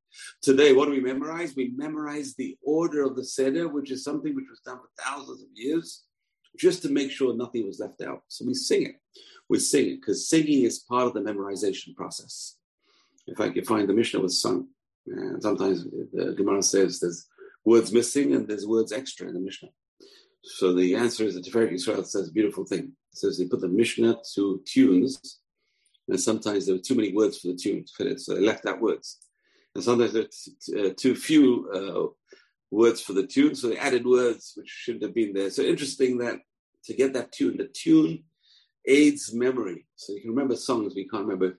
[0.43, 1.55] today, what do we memorize?
[1.55, 5.43] We memorize the order of the Seder, which is something which was done for thousands
[5.43, 6.05] of years,
[6.59, 8.23] just to make sure nothing was left out.
[8.29, 8.97] So we sing it.
[9.49, 12.57] We sing it because singing is part of the memorization process.
[13.27, 14.68] In fact, you find the Mishnah was sung
[15.07, 17.27] and sometimes the Gemara says there's
[17.64, 19.68] words missing and there's words extra in the Mishnah.
[20.43, 22.93] So the answer is that Tiferet Yisrael says a beautiful thing.
[23.12, 25.41] It says they put the Mishnah to tunes,
[26.11, 28.41] and sometimes there were too many words for the tune to fit it, so they
[28.41, 29.19] left out words.
[29.75, 30.27] And sometimes there
[30.75, 32.35] were uh, too few uh,
[32.71, 35.51] words for the tune, so they added words which shouldn't have been there.
[35.51, 36.41] So interesting that
[36.85, 38.25] to get that tune, the tune
[38.87, 39.87] aids memory.
[39.95, 41.59] So you can remember songs, we can't remember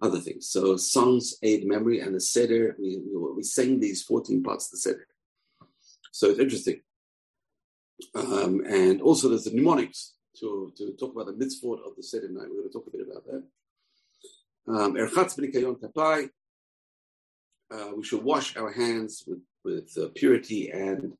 [0.00, 0.48] other things.
[0.48, 2.98] So songs aid memory, and the Seder, we,
[3.36, 5.06] we sang these 14 parts of the Seder.
[6.12, 6.80] So it's interesting.
[8.14, 12.28] Um, and also there's the mnemonics to, to talk about the mitzvot of the Seder
[12.28, 12.48] night.
[12.48, 13.44] We're going to talk a bit about that.
[14.68, 16.28] Um, Erchatz b'nikayon kapai.
[17.72, 21.14] Uh, we should wash our hands with, with uh, purity and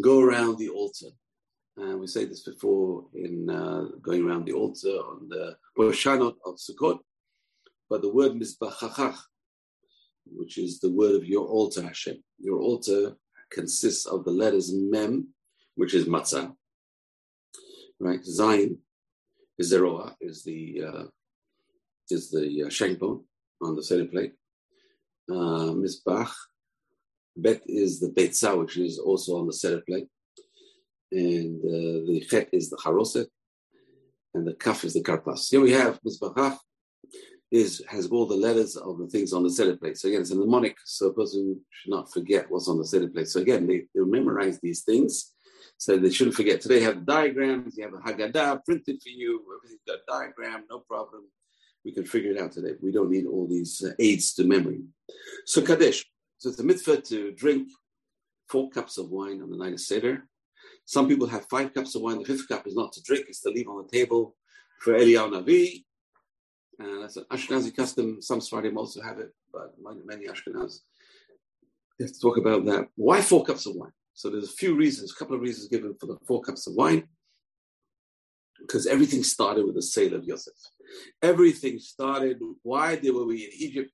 [0.00, 1.08] go around the altar.
[1.80, 6.56] Uh, we say this before in uh, going around the altar on the Hoshanot of
[6.56, 6.98] Sukkot.
[7.90, 9.18] But the word mizbachachach,
[10.26, 12.22] which is the word of your altar, Hashem.
[12.38, 13.16] Your altar
[13.50, 15.28] consists of the letters mem,
[15.74, 16.52] which is matzah,
[17.98, 18.20] right?
[18.20, 18.78] Zayin
[19.58, 21.04] is zeroah, is the uh,
[22.10, 23.24] is the uh, shank bone
[23.62, 24.34] on the center plate.
[25.30, 26.32] Uh, Mizbach,
[27.36, 30.08] bet is the betzah, which is also on the center plate,
[31.12, 33.26] and uh, the chet is the haroset.
[34.34, 35.50] and the kaf is the karpas.
[35.50, 36.58] Here we have mizbachach,
[37.50, 39.96] is has all the letters of the things on the Seder plate.
[39.96, 43.08] So again, it's a mnemonic, so a person should not forget what's on the Seder
[43.08, 43.28] plate.
[43.28, 45.32] So again, they, they memorize these things,
[45.78, 46.60] so they shouldn't forget.
[46.60, 50.64] Today you have diagrams, you have a Haggadah printed for you, everything's got a diagram,
[50.68, 51.24] no problem.
[51.86, 52.74] We can figure it out today.
[52.82, 54.80] We don't need all these uh, aids to memory.
[55.46, 56.04] So Kaddish.
[56.38, 57.68] So it's a mitzvah to drink
[58.50, 60.28] four cups of wine on the night of Seder.
[60.84, 62.18] Some people have five cups of wine.
[62.18, 64.36] The fifth cup is not to drink, it's to leave on the table
[64.82, 65.84] for Eliyahu Navi
[66.78, 68.20] and that's an Ashkenazi custom.
[68.20, 69.74] Some Sfardim also have it, but
[70.04, 70.80] many Ashkenaz
[72.00, 72.88] have to talk about that.
[72.96, 73.92] Why four cups of wine?
[74.14, 76.74] So there's a few reasons, a couple of reasons given for the four cups of
[76.74, 77.08] wine.
[78.60, 80.54] Because everything started with the sale of Yosef.
[81.22, 83.92] Everything started, why were we in Egypt?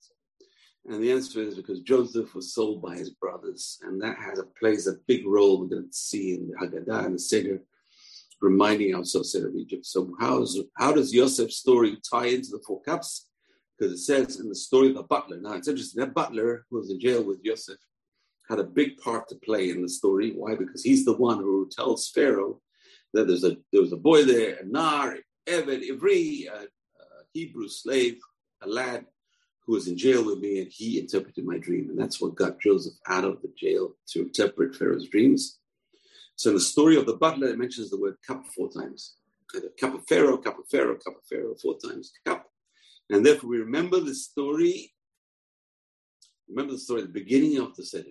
[0.86, 3.78] And the answer is because Joseph was sold by his brothers.
[3.82, 7.06] And that has a, plays a big role we're going to see in the Haggadah
[7.06, 7.62] and the Seder
[8.40, 9.86] reminding ourselves of Egypt.
[9.86, 13.28] So how's, how does Yosef's story tie into the four cups?
[13.78, 15.38] Because it says in the story of the butler.
[15.40, 17.78] Now it's interesting, that butler who was in jail with Yosef
[18.48, 20.32] had a big part to play in the story.
[20.32, 20.56] Why?
[20.56, 22.60] Because he's the one who tells Pharaoh
[23.12, 27.68] that there's a there was a boy there, a Nar, Eved, Ivri, a, a Hebrew
[27.68, 28.18] slave,
[28.62, 29.06] a lad
[29.66, 31.88] who was in jail with me, and he interpreted my dream.
[31.90, 35.58] And that's what got Joseph out of the jail to interpret Pharaoh's dreams.
[36.36, 39.14] So in the story of the butler, it mentions the word cup four times.
[39.78, 42.46] Cup of Pharaoh, cup of Pharaoh, cup of Pharaoh, four times cup.
[43.10, 44.92] And therefore we remember the story.
[46.48, 48.08] Remember the story at the beginning of the Seder.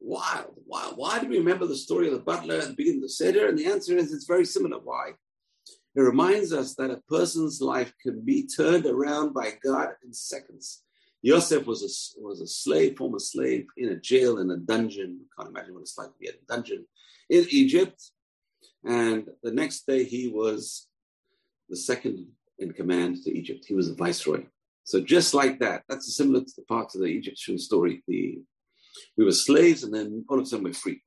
[0.00, 0.44] Why?
[0.66, 0.90] Why?
[0.96, 3.48] Why do we remember the story of the butler at the beginning of the Seder?
[3.48, 4.78] And the answer is it's very similar.
[4.78, 5.12] Why?
[5.94, 10.82] It reminds us that a person's life can be turned around by God in seconds.
[11.22, 15.20] Yosef was a, was a slave, former slave, in a jail, in a dungeon.
[15.38, 16.86] I Can't imagine what it's like to be in a dungeon
[17.28, 18.02] in Egypt.
[18.84, 20.88] And the next day, he was
[21.68, 22.26] the second
[22.58, 23.64] in command to Egypt.
[23.66, 24.44] He was a viceroy.
[24.84, 28.02] So just like that, that's similar to the part of the Egyptian story.
[28.08, 28.40] The,
[29.16, 31.02] we were slaves, and then all of a sudden we're free.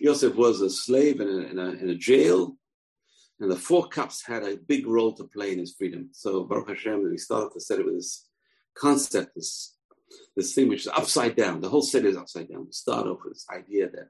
[0.00, 2.56] Yosef was a slave in a, in a, in a jail,
[3.40, 6.10] and the four cups had a big role to play in his freedom.
[6.12, 8.28] So Baruch Hashem, we started to set it with this
[8.76, 9.74] concept, this
[10.36, 11.60] this thing which is upside down.
[11.60, 12.64] The whole set is upside down.
[12.64, 14.08] We start off with this idea that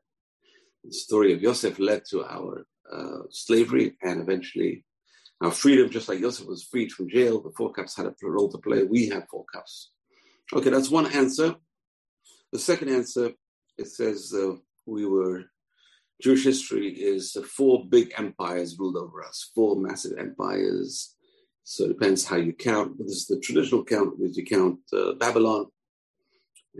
[0.85, 4.85] the story of Yosef led to our uh, slavery and eventually
[5.41, 7.41] our freedom, just like Yosef was freed from jail.
[7.41, 8.83] The four cups had a role to play.
[8.85, 9.91] We have four cups.
[10.53, 11.57] Okay, that's one answer.
[12.53, 13.32] The second answer,
[13.76, 14.55] it says uh,
[14.86, 15.44] we were,
[16.22, 21.14] Jewish history is uh, four big empires ruled over us, four massive empires.
[21.64, 22.96] So it depends how you count.
[22.96, 25.66] But this is the traditional count, is you count uh, Babylon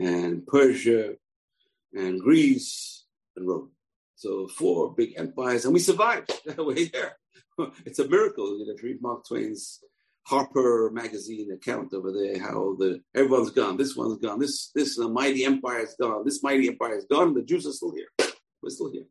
[0.01, 1.15] and Persia
[1.95, 3.05] and Greece
[3.37, 3.73] and Rome.
[4.17, 7.17] So four big empires, and we survived way there.
[7.85, 8.59] it's a miracle.
[8.59, 9.81] You know, if you read Mark Twain's
[10.29, 15.45] Harper magazine account over there, how the everyone's gone, this one's gone, this this mighty
[15.45, 17.35] empire is gone, this mighty empire is gone.
[17.35, 18.09] The Jews are still here.
[18.63, 19.07] We're still here.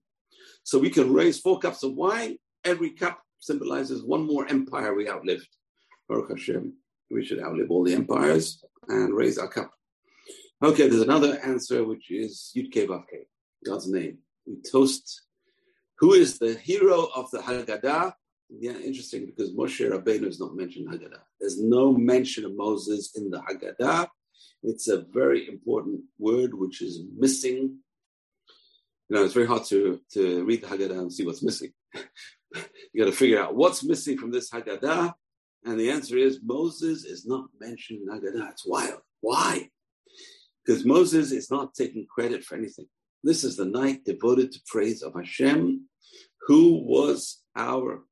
[0.63, 2.37] So we can raise four cups of wine.
[2.63, 5.47] Every cup symbolizes one more empire we outlived.
[6.07, 6.73] Baruch Hashem,
[7.09, 9.71] we should outlive all the empires and raise our cup.
[10.61, 12.71] Okay, there's another answer, which is Yud
[13.65, 15.21] God's name we toast
[15.99, 18.13] who is the hero of the Haggadah.
[18.49, 21.19] Yeah, interesting because Moshe Rabbeinu is not mentioned in Haggadah.
[21.39, 24.07] There's no mention of Moses in the Haggadah.
[24.63, 27.79] It's a very important word which is missing.
[29.09, 31.71] You know, it's very hard to, to read the Haggadah and see what's missing.
[31.93, 35.13] you got to figure out what's missing from this Haggadah.
[35.65, 38.51] And the answer is Moses is not mentioned in Haggadah.
[38.51, 39.01] It's wild.
[39.19, 39.69] Why?
[40.65, 42.87] Because Moses is not taking credit for anything.
[43.23, 45.87] This is the night devoted to praise of Hashem,
[46.47, 48.03] who was our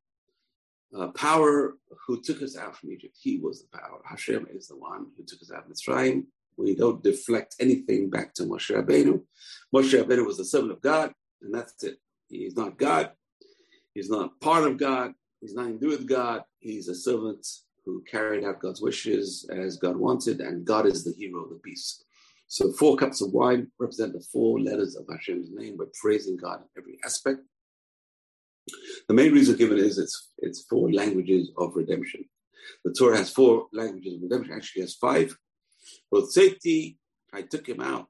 [0.98, 1.76] uh, power,
[2.06, 3.16] who took us out from Egypt.
[3.20, 4.02] He was the power.
[4.06, 6.26] Hashem is the one who took us out of Mitzrayim.
[6.58, 9.22] We don't deflect anything back to Moshe Rabbeinu.
[9.74, 11.98] Moshe Rabbeinu was the servant of God, and that's it.
[12.30, 13.12] He's not God.
[13.94, 15.14] He's not part of God.
[15.42, 16.44] He's nothing to do with God.
[16.60, 17.46] He's a servant
[17.86, 21.56] who carried out God's wishes as God wanted, and God is the hero of the
[21.56, 22.04] piece.
[22.48, 25.76] So four cups of wine represent the four letters of Hashem's name.
[25.78, 27.40] We're praising God in every aspect.
[29.08, 32.26] The main reason given is it's it's four languages of redemption.
[32.84, 34.54] The Torah has four languages of redemption.
[34.54, 35.38] Actually, has five.
[36.12, 36.98] Both safety,
[37.34, 38.08] I took him out.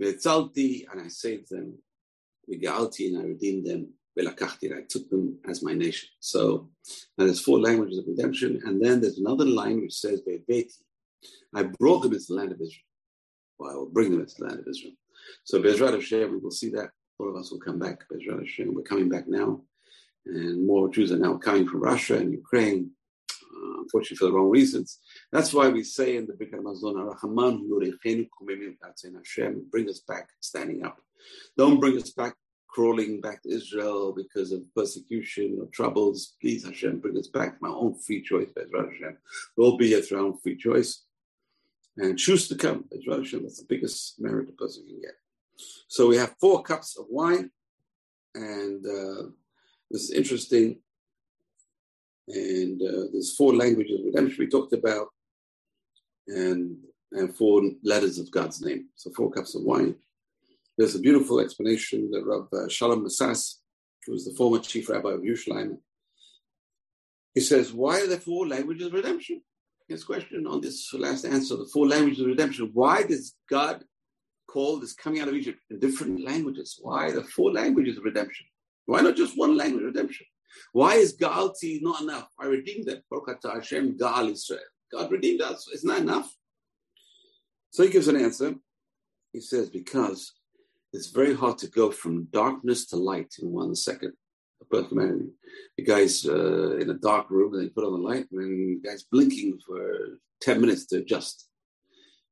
[0.00, 1.78] Metzalti, and I saved them.
[2.50, 3.92] Megalti, and I redeemed them.
[4.18, 6.08] Velakachti, I took them as my nation.
[6.18, 6.70] So
[7.16, 8.60] there's four languages of redemption.
[8.64, 10.72] And then there's another line which says, Beti,
[11.54, 12.88] I brought them into the land of Israel.
[13.58, 14.94] Well, I will bring them into the land of Israel.
[15.44, 16.90] So Bezrat Hashem, we will see that.
[17.20, 18.08] All of us will come back.
[18.08, 19.60] Bezrat Hashem, we're coming back now.
[20.24, 22.90] And more Jews are now coming from Russia and Ukraine,
[23.30, 24.98] uh, unfortunately for the wrong reasons.
[25.30, 26.96] That's why we say in the Birkat Hamazon,
[29.16, 30.98] Hashem, bring us back standing up.
[31.58, 32.34] Don't bring us back
[32.68, 36.36] crawling back to Israel because of persecution or troubles.
[36.40, 39.18] Please, Hashem, bring us back my own free choice, Bezrat Hashem.
[39.56, 41.04] We'll be here through our own free choice.
[41.96, 43.42] And choose to come, Bezrat Hashem.
[43.42, 45.14] That's the biggest merit a person can get.
[45.88, 47.50] So we have four cups of wine,
[48.34, 49.22] and uh,
[49.90, 50.80] this is interesting.
[52.28, 55.08] And uh, there's four languages of redemption we talked about,
[56.28, 56.76] and
[57.12, 58.88] and four letters of God's name.
[58.94, 59.96] So four cups of wine.
[60.78, 63.56] There's a beautiful explanation that Rabbi uh, Shalom Messas,
[64.06, 65.78] who was the former chief rabbi of Yerushalayim,
[67.34, 69.42] he says, why are there four languages of redemption?
[69.88, 72.70] His question on this last answer, the four languages of redemption.
[72.72, 73.84] Why does God
[74.52, 76.78] call this coming out of Egypt in different languages?
[76.80, 78.46] Why the four languages of redemption?
[78.86, 80.26] Why not just one language redemption?
[80.72, 82.28] Why is Gaalti not enough?
[82.38, 83.02] I redeemed them.
[83.44, 84.60] Hashem Israel.
[84.92, 85.68] God redeemed us.
[85.72, 86.28] It's not enough.
[87.70, 88.54] So he gives an answer.
[89.32, 90.32] He says, because
[90.92, 94.12] it's very hard to go from darkness to light in one second.
[94.70, 98.88] The guy's uh, in a dark room and they put on the light, and the
[98.88, 101.49] guy's blinking for 10 minutes to adjust.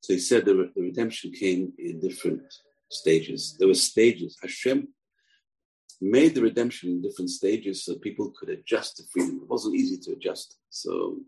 [0.01, 2.42] So he said the, the redemption came in different
[2.88, 3.57] stages.
[3.59, 4.36] There were stages.
[4.40, 4.88] Hashem
[6.01, 9.40] made the redemption in different stages so people could adjust to freedom.
[9.42, 10.57] It wasn't easy to adjust.
[10.70, 11.18] So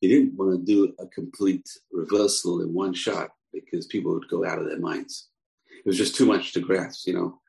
[0.00, 4.44] he didn't want to do a complete reversal in one shot because people would go
[4.44, 5.28] out of their minds
[5.78, 7.40] it was just too much to grasp, you know.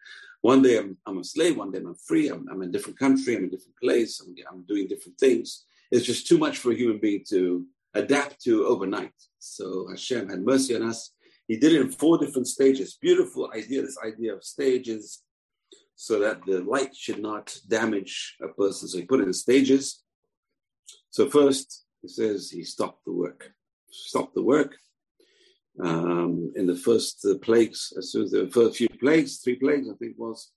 [0.42, 2.98] One day I'm, I'm a slave, one day I'm free, I'm, I'm in a different
[2.98, 5.66] country, I'm in a different place, I'm, I'm doing different things.
[5.92, 9.14] It's just too much for a human being to adapt to overnight.
[9.40, 11.14] So Hashem had mercy on us.
[11.48, 12.98] He did it in four different stages.
[13.02, 15.24] Beautiful idea, this idea of stages,
[15.96, 18.88] so that the light should not damage a person.
[18.88, 20.04] So he put it in stages.
[21.10, 23.52] So first, he says he stopped the work.
[23.92, 24.76] Stopped the work
[25.84, 29.88] um, in the first uh, plagues, as soon as the first few plagues, three plagues,
[29.90, 30.52] I think was,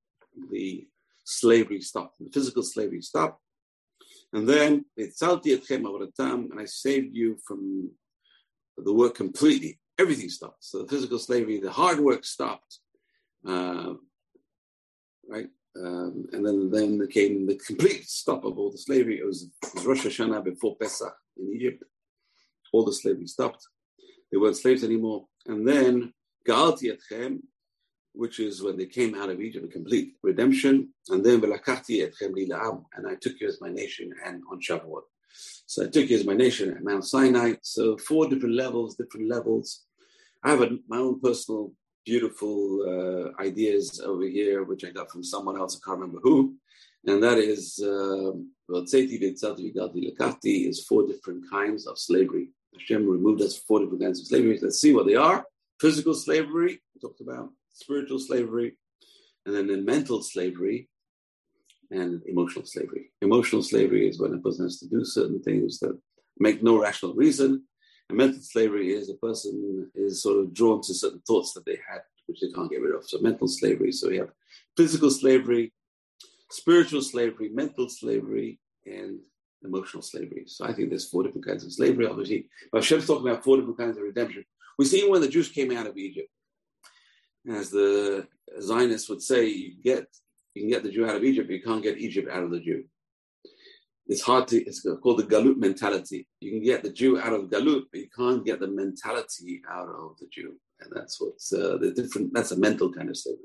[0.51, 0.87] the
[1.25, 3.41] slavery stopped, the physical slavery stopped.
[4.33, 7.91] And then, and I saved you from
[8.77, 9.79] the work completely.
[9.99, 10.65] Everything stopped.
[10.65, 12.79] So the physical slavery, the hard work stopped.
[13.47, 13.95] Uh,
[15.29, 15.49] right?
[15.77, 19.19] Um, and then, then came the complete stop of all the slavery.
[19.19, 21.85] It was, it was Rosh Hashanah before Pesach in Egypt.
[22.73, 23.67] All the slavery stopped.
[24.31, 25.27] They weren't slaves anymore.
[25.47, 26.15] And then
[26.49, 27.41] Ga'alti etchem,
[28.15, 30.93] which is when they came out of Egypt, a complete redemption.
[31.09, 31.41] And then
[32.95, 35.03] and I took you as my nation and on Shavuot.
[35.67, 37.55] So I took you as my nation at Mount Sinai.
[37.63, 39.85] So four different levels, different levels.
[40.45, 41.73] I have a, my own personal
[42.05, 45.77] beautiful uh, ideas over here, which I got from someone else.
[45.77, 46.57] I can't remember who.
[47.07, 47.81] And that is,
[48.69, 48.85] well,
[50.69, 52.51] is four different kinds of slavery.
[52.75, 54.59] Hashem removed us four different kinds of slavery.
[54.61, 55.45] Let's see what they are.
[55.81, 58.77] Physical slavery, we talked about, spiritual slavery,
[59.47, 60.89] and then the mental slavery
[61.91, 63.13] and emotional slavery.
[63.21, 65.99] Emotional slavery is when a person has to do certain things that
[66.39, 67.65] make no rational reason.
[68.09, 71.79] And mental slavery is a person is sort of drawn to certain thoughts that they
[71.89, 73.09] had, which they can't get rid of.
[73.09, 73.93] So mental slavery.
[73.93, 74.31] So we have
[74.77, 75.73] physical slavery,
[76.51, 79.21] spiritual slavery, mental slavery, and
[79.65, 80.45] emotional slavery.
[80.47, 82.49] So I think there's four different kinds of slavery, obviously.
[82.71, 84.45] But Hashem's talking about four different kinds of redemption.
[84.79, 86.29] We see when the Jews came out of Egypt,
[87.51, 88.27] as the
[88.61, 90.07] Zionists would say, you get
[90.55, 92.51] you can get the Jew out of Egypt, but you can't get Egypt out of
[92.51, 92.85] the Jew.
[94.07, 96.27] it's hard to, it's called the Galut mentality.
[96.41, 99.89] You can get the Jew out of Galut, but you can't get the mentality out
[99.89, 100.55] of the Jew.
[100.81, 103.41] And that's what's uh, the different, that's a mental kind of slavery.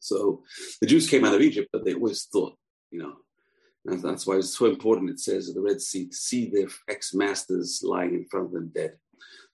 [0.00, 0.42] So
[0.80, 2.56] the Jews came out of Egypt, but they always thought,
[2.90, 3.14] you know,
[3.86, 5.10] and that's why it's so important.
[5.10, 8.96] It says the Red Sea, see their ex-masters lying in front of them dead,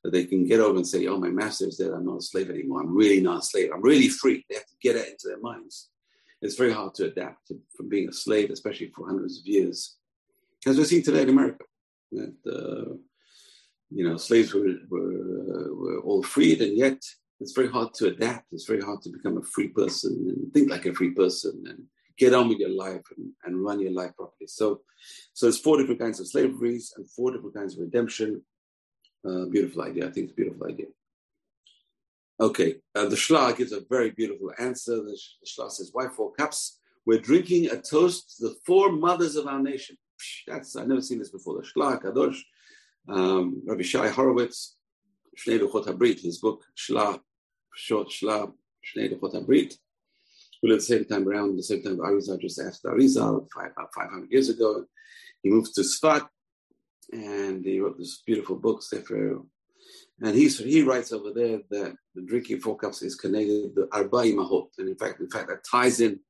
[0.02, 1.90] that they can get over and say, "Oh, my master is dead.
[1.92, 2.80] I'm not a slave anymore.
[2.80, 3.70] I'm really not a slave.
[3.72, 5.90] I'm really free." They have to get it into their minds.
[6.42, 9.96] It's very hard to adapt to, from being a slave, especially for hundreds of years,
[10.66, 11.64] as we see today in America.
[12.12, 12.94] That uh,
[13.90, 17.02] you know, slaves were were, were all freed, and yet
[17.40, 18.52] it's very hard to adapt.
[18.52, 21.84] It's very hard to become a free person and think like a free person and
[22.18, 24.46] get on with your life and, and run your life properly.
[24.46, 24.82] So,
[25.32, 28.42] so there's four different kinds of slaveries and four different kinds of redemption.
[29.26, 30.06] Uh, beautiful idea.
[30.06, 30.86] I think it's a beautiful idea.
[32.40, 34.96] Okay, uh, the Shla gives a very beautiful answer.
[34.96, 36.78] The, the Shla says, "Why four cups?
[37.04, 39.96] We're drinking a toast to the four mothers of our nation."
[40.46, 41.60] That's I've never seen this before.
[41.60, 42.40] The Shla Kadosh,
[43.08, 44.76] um, Rabbi Shai Horowitz,
[45.38, 47.20] Shnei Luchot Habrit, his book Shla,
[47.74, 48.52] short Shla,
[48.84, 49.76] Shnei Luchot Habrit
[50.60, 53.94] who lived the same time around the same time Arizal just after Arizal, five, about
[53.94, 54.84] 500 years ago.
[55.42, 56.28] He moved to Sfat
[57.12, 59.40] and he wrote this beautiful book, Sefer.
[60.22, 64.18] And he's, he writes over there that the drinking four cups is connected to Arba
[64.18, 64.68] Imahot.
[64.78, 66.20] And in fact, in fact, that ties in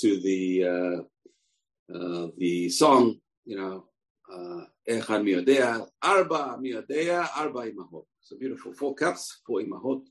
[0.00, 3.84] to the uh, uh, the song, you know,
[4.32, 8.04] uh, Echad Miodea, Arba Miodea, Arba Imahot.
[8.20, 8.72] So beautiful.
[8.72, 10.02] Four cups, four Imahot,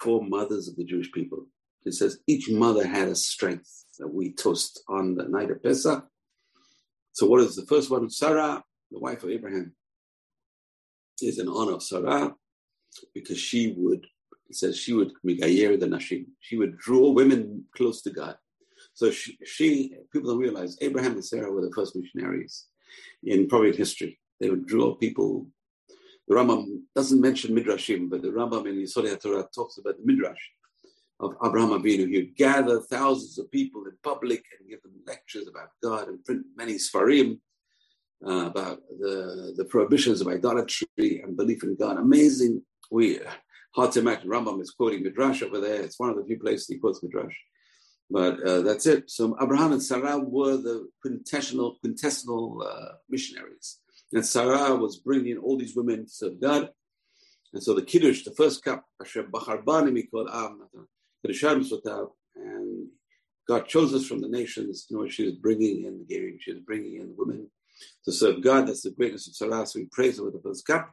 [0.00, 1.46] four mothers of the Jewish people.
[1.84, 6.06] It says each mother had a strength that we toast on the night of Pesach.
[7.12, 8.08] So, what is the first one?
[8.10, 8.62] Sarah,
[8.94, 9.74] the wife of Abraham,
[11.20, 12.34] is in honor of Sarah
[13.12, 14.06] because she would,
[14.48, 16.26] it says, she would migayer the nashim.
[16.40, 18.36] She would draw women close to God.
[18.94, 22.66] So she, she, people don't realize Abraham and Sarah were the first missionaries
[23.24, 24.18] in probably history.
[24.40, 25.48] They would draw people.
[26.28, 30.40] The Rambam doesn't mention midrashim, but the Rambam in Yesodei Torah talks about the midrash
[31.20, 32.08] of Abraham Avinu.
[32.08, 36.24] He would gather thousands of people in public and give them lectures about God and
[36.24, 37.38] print many svarim
[38.26, 41.98] uh, about the, the prohibitions of idolatry and belief in God.
[41.98, 42.62] Amazing.
[42.90, 43.20] We
[43.74, 44.28] hard to imagine.
[44.28, 45.82] Rambam is quoting Midrash over there.
[45.82, 47.34] It's one of the few places he quotes Midrash.
[48.10, 49.10] But uh, that's it.
[49.10, 53.80] So Abraham and Sarah were the quintessential, quintessential uh, missionaries.
[54.12, 56.70] And Sarah was bringing all these women to serve God.
[57.52, 60.68] And so the Kiddush, the first cup, Asher Bacharbani Mikol Am,
[62.36, 62.86] and
[63.48, 64.86] God chose us from the nations.
[64.88, 67.48] You know, she was bringing in the she was bringing in women
[68.04, 68.66] to serve God.
[68.66, 69.66] That's the greatness of Sarah.
[69.66, 70.92] So we praise her with the first cup.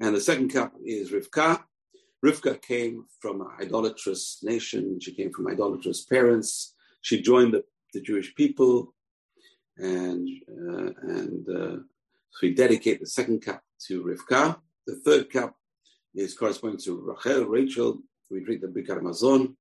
[0.00, 1.62] And the second cup is Rivka.
[2.24, 4.98] Rivka came from an idolatrous nation.
[5.00, 6.74] She came from idolatrous parents.
[7.00, 7.64] She joined the,
[7.94, 8.94] the Jewish people.
[9.76, 11.76] And, uh, and uh,
[12.30, 14.58] so we dedicate the second cup to Rivka.
[14.86, 15.54] The third cup
[16.14, 17.98] is corresponding to Rachel, Rachel,
[18.30, 19.54] we drink the Birkat Hamazon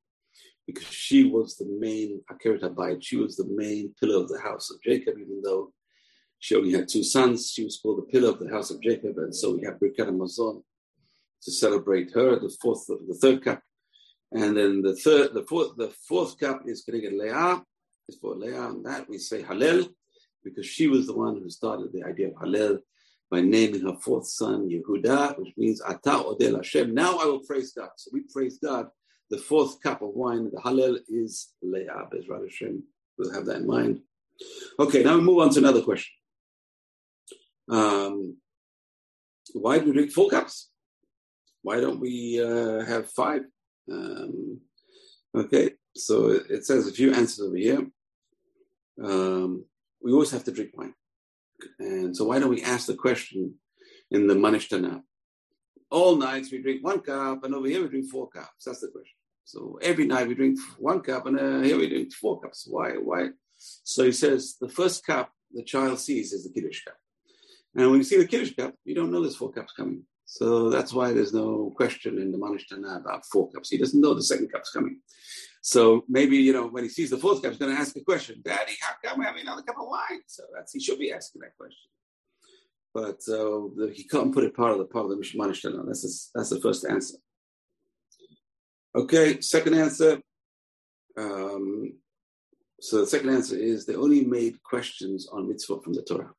[0.66, 3.02] because she was the main Akeret Habayit.
[3.02, 5.72] She was the main pillar of the house of Jacob, even though
[6.40, 7.52] she only had two sons.
[7.52, 10.10] She was called the pillar of the house of Jacob, and so we have Birkat
[10.10, 10.62] Hamazon
[11.44, 12.40] to celebrate her.
[12.40, 13.62] The fourth, the third cup,
[14.32, 17.64] and then the third, the fourth, the fourth cup is Keneged Leah.
[18.10, 19.90] Is for Leah, and that we say Hallel
[20.44, 22.80] because she was the one who started the idea of Hallel
[23.30, 26.94] by naming her fourth son Yehuda, which means Ata Odel Hashem.
[26.94, 27.90] Now I will praise God.
[27.98, 28.88] So we praise God.
[29.30, 32.82] The fourth cup of wine, the Hallel, is Leah, Bezrat Hashem.
[33.18, 34.00] We'll have that in mind.
[34.80, 36.14] Okay, now we move on to another question.
[37.70, 38.38] Um,
[39.54, 40.70] why do we drink four cups?
[41.62, 43.42] Why don't we uh, have five?
[43.92, 44.62] Um,
[45.36, 47.88] okay, so it says a few answers over here.
[49.04, 49.66] Um,
[50.02, 50.94] we always have to drink wine.
[51.80, 53.56] And so why don't we ask the question
[54.12, 55.02] in the Ma Nishtana?
[55.90, 58.66] All nights we drink one cup, and over here we drink four cups.
[58.66, 59.16] That's the question.
[59.46, 62.68] So every night we drink one cup, and uh, here we drink four cups.
[62.70, 62.92] Why?
[62.92, 63.30] Why?
[63.58, 66.98] So he says the first cup the child sees is the Kiddush cup.
[67.78, 70.04] And when you see the Kiddush cup, you don't know there's four cups coming.
[70.26, 73.70] So that's why there's no question in the Ma Nishtana about four cups.
[73.70, 75.00] He doesn't know the second cup's coming.
[75.62, 78.02] So maybe, you know, when he sees the fourth cup, he's going to ask a
[78.02, 78.42] question.
[78.44, 80.22] Daddy, how come we have another cup of wine?
[80.26, 81.90] So that's, he should be asking that question.
[82.94, 85.86] But uh, he can't put it part of the part of the Ma Nishtana.
[85.86, 87.18] That's, the, that's the first answer.
[88.96, 90.20] Okay, second answer.
[91.16, 91.94] Um,
[92.82, 96.32] so the second answer is they only made questions on mitzvah from the Torah.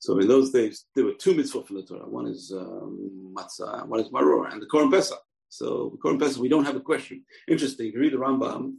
[0.00, 2.08] So in those days, there were two mitzvot from the Torah.
[2.08, 5.18] One is um, matzah, one is maror, and the Korban Pesach.
[5.48, 7.24] So the Korban Pesach, we don't have a question.
[7.48, 7.92] Interesting.
[7.92, 8.74] You read the Rambam,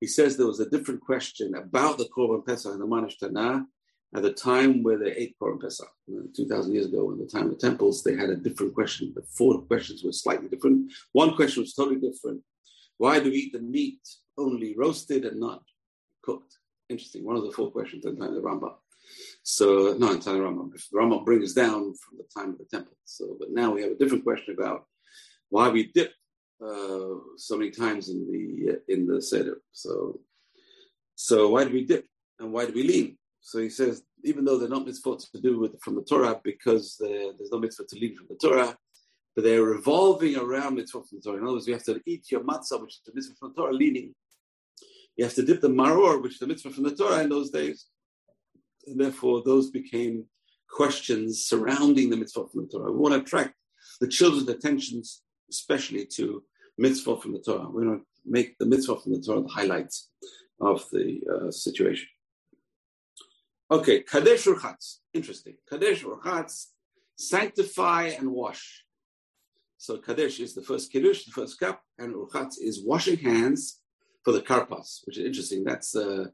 [0.00, 3.64] he says there was a different question about the Korban Pesach and the Ma Nishtana
[4.14, 5.88] at the time where they ate Korban Pesach.
[6.36, 9.12] 2,000 years ago, in the time of the temples, they had a different question.
[9.14, 10.92] The four questions were slightly different.
[11.12, 12.42] One question was totally different.
[12.98, 14.00] Why do we eat the meat
[14.38, 15.62] only roasted and not
[16.22, 16.58] cooked?
[16.88, 17.24] Interesting.
[17.24, 18.74] One of the four questions at the time of the Rambam.
[19.46, 20.72] So, no, of the Rambam.
[20.94, 22.96] Rambam brings down from the time of the temple.
[23.04, 24.86] So, but now we have a different question about
[25.50, 26.12] why we dip
[26.64, 29.60] uh, so many times in the in the seder.
[29.72, 30.20] So,
[31.14, 32.06] so why do we dip
[32.38, 33.18] and why do we lean?
[33.42, 36.96] So he says, even though they're not mitzvot to do with from the Torah, because
[36.98, 38.74] there's no mitzvah to lean from the Torah,
[39.36, 41.36] but they're revolving around mitzvot from the Torah.
[41.36, 43.60] In other words, you have to eat your matzah, which is the mitzvah from the
[43.60, 44.14] Torah, leaning.
[45.16, 47.50] You have to dip the maror, which is the mitzvah from the Torah in those
[47.50, 47.88] days.
[48.86, 50.24] And therefore, those became
[50.70, 52.92] questions surrounding the mitzvah from the Torah.
[52.92, 53.54] We want to attract
[54.00, 56.42] the children's attentions, especially to
[56.78, 57.68] mitzvah from the Torah.
[57.68, 60.10] We want to make the mitzvah from the Torah the highlights
[60.60, 62.08] of the uh, situation.
[63.70, 64.98] Okay, Kadesh Urchatz.
[65.12, 65.54] Interesting.
[65.68, 66.66] Kadesh Urchatz,
[67.16, 68.84] sanctify and wash.
[69.78, 73.80] So Kadesh is the first Kiddush, the first cup, and Urchatz is washing hands
[74.24, 75.62] for the Karpas, which is interesting.
[75.64, 76.26] That's uh,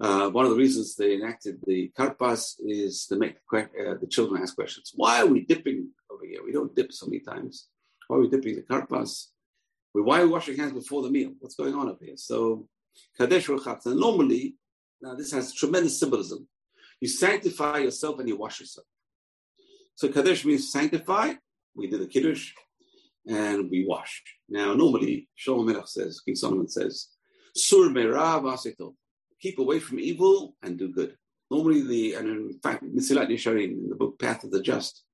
[0.00, 4.42] uh, one of the reasons they enacted the Karpas is to make uh, the children
[4.42, 4.92] ask questions.
[4.94, 6.42] Why are we dipping over here?
[6.44, 7.68] We don't dip so many times.
[8.08, 9.26] Why are we dipping the Karpas?
[9.92, 11.32] Why are we washing hands before the meal?
[11.38, 12.16] What's going on up here?
[12.16, 12.68] So
[13.16, 13.86] Kadesh Urchatz.
[13.86, 14.56] And normally,
[15.00, 16.48] now this has tremendous symbolism.
[17.00, 18.86] You sanctify yourself and you wash yourself.
[19.94, 21.34] So Kadesh means sanctify.
[21.76, 22.52] We did the Kiddush
[23.26, 24.22] and we wash.
[24.48, 27.08] Now, normally, Shlomo Melech says, King Solomon says,
[27.54, 28.40] Sur mera
[29.44, 31.18] Keep away from evil and do good.
[31.50, 35.04] Normally, the, and in fact, Mesilat Yesharim, in the book Path of the Just,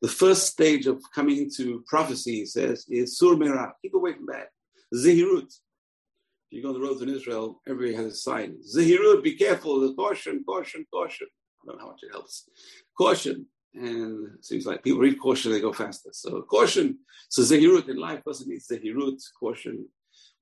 [0.00, 3.74] the first stage of coming to prophecy, he says, is Sur mera.
[3.82, 4.46] Keep away from bad.
[4.94, 8.58] Zehirut If you go on the roads in Israel, everybody has a sign.
[8.76, 11.26] Zahirut, be careful, caution, caution, caution.
[11.60, 12.48] I don't know how much it helps.
[12.96, 13.44] Caution.
[13.74, 16.10] And it seems like people read caution, they go faster.
[16.12, 17.00] So caution.
[17.28, 19.88] So Zahirut in life person needs Zahirut, caution,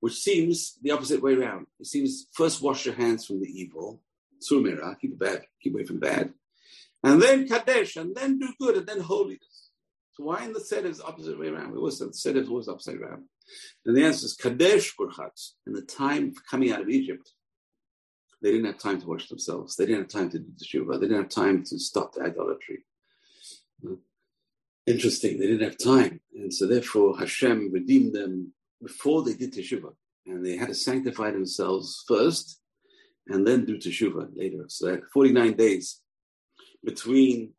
[0.03, 1.65] which seems the opposite way around.
[1.79, 4.01] It seems first wash your hands from the evil,
[4.41, 6.33] Surmira, keep it bad, keep away from bad.
[7.05, 9.69] And then Kadesh, and then do good, and then holiness.
[10.11, 11.77] So why in the set is opposite way around?
[11.77, 13.29] Always said the set is always upside down.
[13.85, 15.51] And the answer is Kadesh Urchatz.
[15.67, 17.31] In the time of coming out of Egypt,
[18.41, 19.77] they didn't have time to wash themselves.
[19.77, 20.99] They didn't have time to do Teshuvah.
[20.99, 22.83] They didn't have time to stop the idolatry.
[23.81, 23.93] Hmm.
[24.85, 26.19] Interesting, they didn't have time.
[26.35, 28.51] And so therefore Hashem redeemed them
[28.83, 29.93] before they did Teshuvah.
[30.25, 32.59] And they had to sanctify themselves first
[33.27, 34.65] and then do Teshuvah later.
[34.67, 36.01] So that 49 days
[36.83, 37.53] between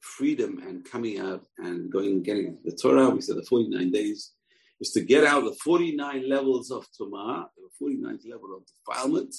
[0.00, 4.32] freedom and coming out and going and getting the Torah, we said the 49 days
[4.80, 9.34] is to get out the 49 levels of Tumah, the 49th level of defilement,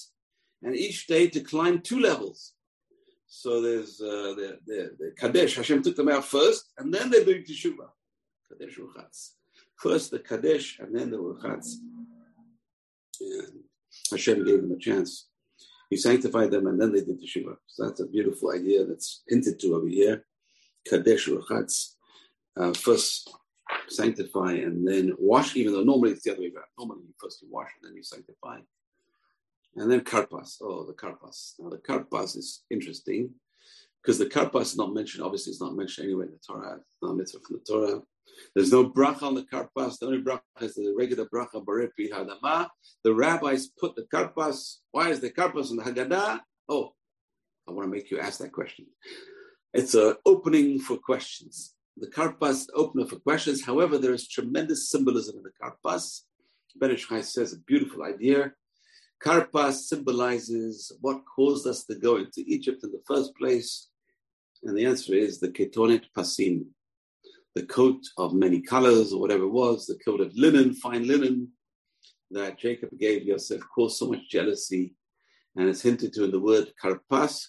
[0.64, 2.54] and each day to climb two levels.
[3.28, 7.26] So there's uh, the, the, the Kadesh, Hashem took them out first, and then they're
[7.26, 7.90] doing Teshuvah.
[8.52, 9.32] Kadesh Urchatz.
[9.78, 11.76] First the Kadesh, and then the Urchatz.
[13.20, 13.64] And
[14.12, 15.28] Hashem gave them a chance.
[15.90, 17.58] He sanctified them, and then they did Teshuvah.
[17.68, 20.26] So that's a beautiful idea that's hinted to over here.
[20.88, 21.92] Kadesh Urchatz.
[22.58, 23.30] Uh, first
[23.90, 26.66] sanctify and then wash, even though normally it's the other way around.
[26.78, 28.60] Normally you first you wash and then you sanctify.
[29.76, 30.58] And then karpas.
[30.62, 31.56] Oh, the karpas.
[31.60, 33.32] Now the karpas is interesting
[34.02, 35.24] because the karpas is not mentioned.
[35.24, 36.78] Obviously, it's not mentioned anywhere in the Torah.
[36.78, 38.02] It's not mitzvah from the Torah.
[38.54, 40.00] There's no bracha on the karpas.
[40.00, 42.68] The only bracha is the regular bracha barepi hadama.
[43.04, 44.78] The rabbis put the karpas.
[44.92, 46.42] Why is the karpas on the Haggadah?
[46.70, 46.94] Oh,
[47.68, 48.88] I want to make you ask that question.
[49.74, 53.64] It's an opening for questions the karpas opener for questions.
[53.64, 56.22] However, there is tremendous symbolism in the karpas.
[56.76, 58.52] Ben Ish Chai says a beautiful idea.
[59.24, 63.88] Karpas symbolizes what caused us to go into Egypt in the first place.
[64.64, 66.66] And the answer is the ketonet pasim,
[67.56, 71.50] the coat of many colors or whatever it was, the coat of linen, fine linen
[72.32, 74.94] that Jacob gave Yosef caused so much jealousy.
[75.56, 77.48] And it's hinted to in the word karpas.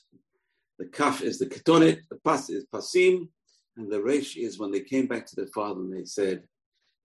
[0.78, 3.28] The kaf is the ketonet, the pas is pasim,
[3.76, 6.44] and the resh is when they came back to their father and they said,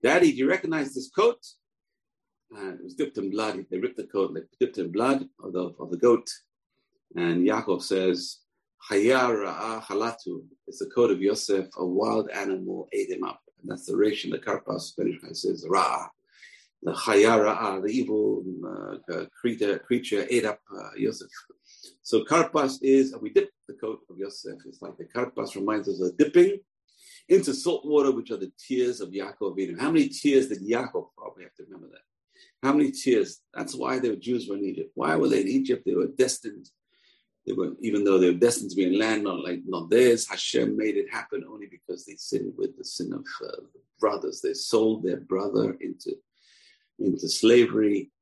[0.02, 1.38] Daddy, do you recognize this coat?
[2.52, 3.64] And it was dipped in blood.
[3.70, 6.28] They ripped the coat they dipped in blood of the, of the goat.
[7.16, 8.38] And Yaakov says,
[8.90, 10.44] Hayara halatu.
[10.66, 11.66] It's the coat of Yosef.
[11.76, 13.40] A wild animal ate him up.
[13.60, 14.80] And that's the in the Karpas.
[14.80, 16.08] Spanish says, Ra.
[16.82, 21.28] The Hayara, the evil uh, creature, creature ate up uh, Yosef.
[22.02, 24.58] So Karpas is, we dip the coat of Yosef.
[24.66, 26.58] It's like the Karpas reminds us of dipping
[27.28, 29.78] into salt water, which are the tears of Yaakov Avinu.
[29.78, 32.66] How many tears did Yaakov probably have to remember that?
[32.66, 33.40] How many tears?
[33.54, 34.90] That's why the Jews were in Egypt.
[34.94, 35.84] Why were they in Egypt?
[35.86, 36.68] They were destined.
[37.46, 40.28] They were, even though they were destined to be in land not like not theirs.
[40.28, 43.62] Hashem made it happen only because they sinned with the sin of uh,
[43.98, 44.40] brothers.
[44.40, 46.16] They sold their brother into
[47.00, 48.12] into slavery,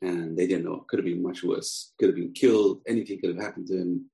[0.00, 0.74] and they didn't know.
[0.74, 1.92] It could have been much worse.
[1.98, 2.80] Could have been killed.
[2.86, 4.10] Anything could have happened to him.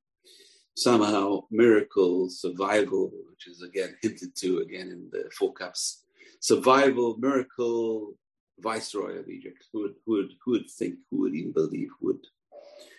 [0.76, 6.04] Somehow, miracle, survival, which is again hinted to again in the four cups.
[6.40, 8.14] Survival, miracle,
[8.60, 9.64] viceroy of Egypt.
[9.72, 12.26] Who would, who would, who would think, who would even believe, who would,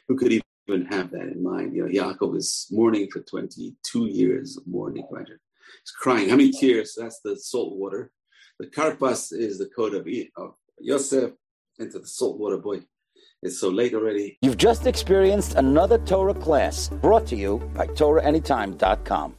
[0.08, 0.49] who could even
[0.92, 1.76] have that in mind?
[1.76, 5.40] You know, Yaakov is mourning for 22 years of mourning, imagine.
[5.84, 6.30] He's crying.
[6.30, 6.96] How many tears?
[6.98, 8.12] That's the salt water.
[8.60, 10.08] The karpas is the coat of,
[10.38, 11.32] of Yosef
[11.80, 12.58] into the salt water.
[12.58, 12.82] Boy,
[13.42, 14.38] it's so late already.
[14.42, 19.36] You've just experienced another Torah class brought to you by TorahAnytime.com.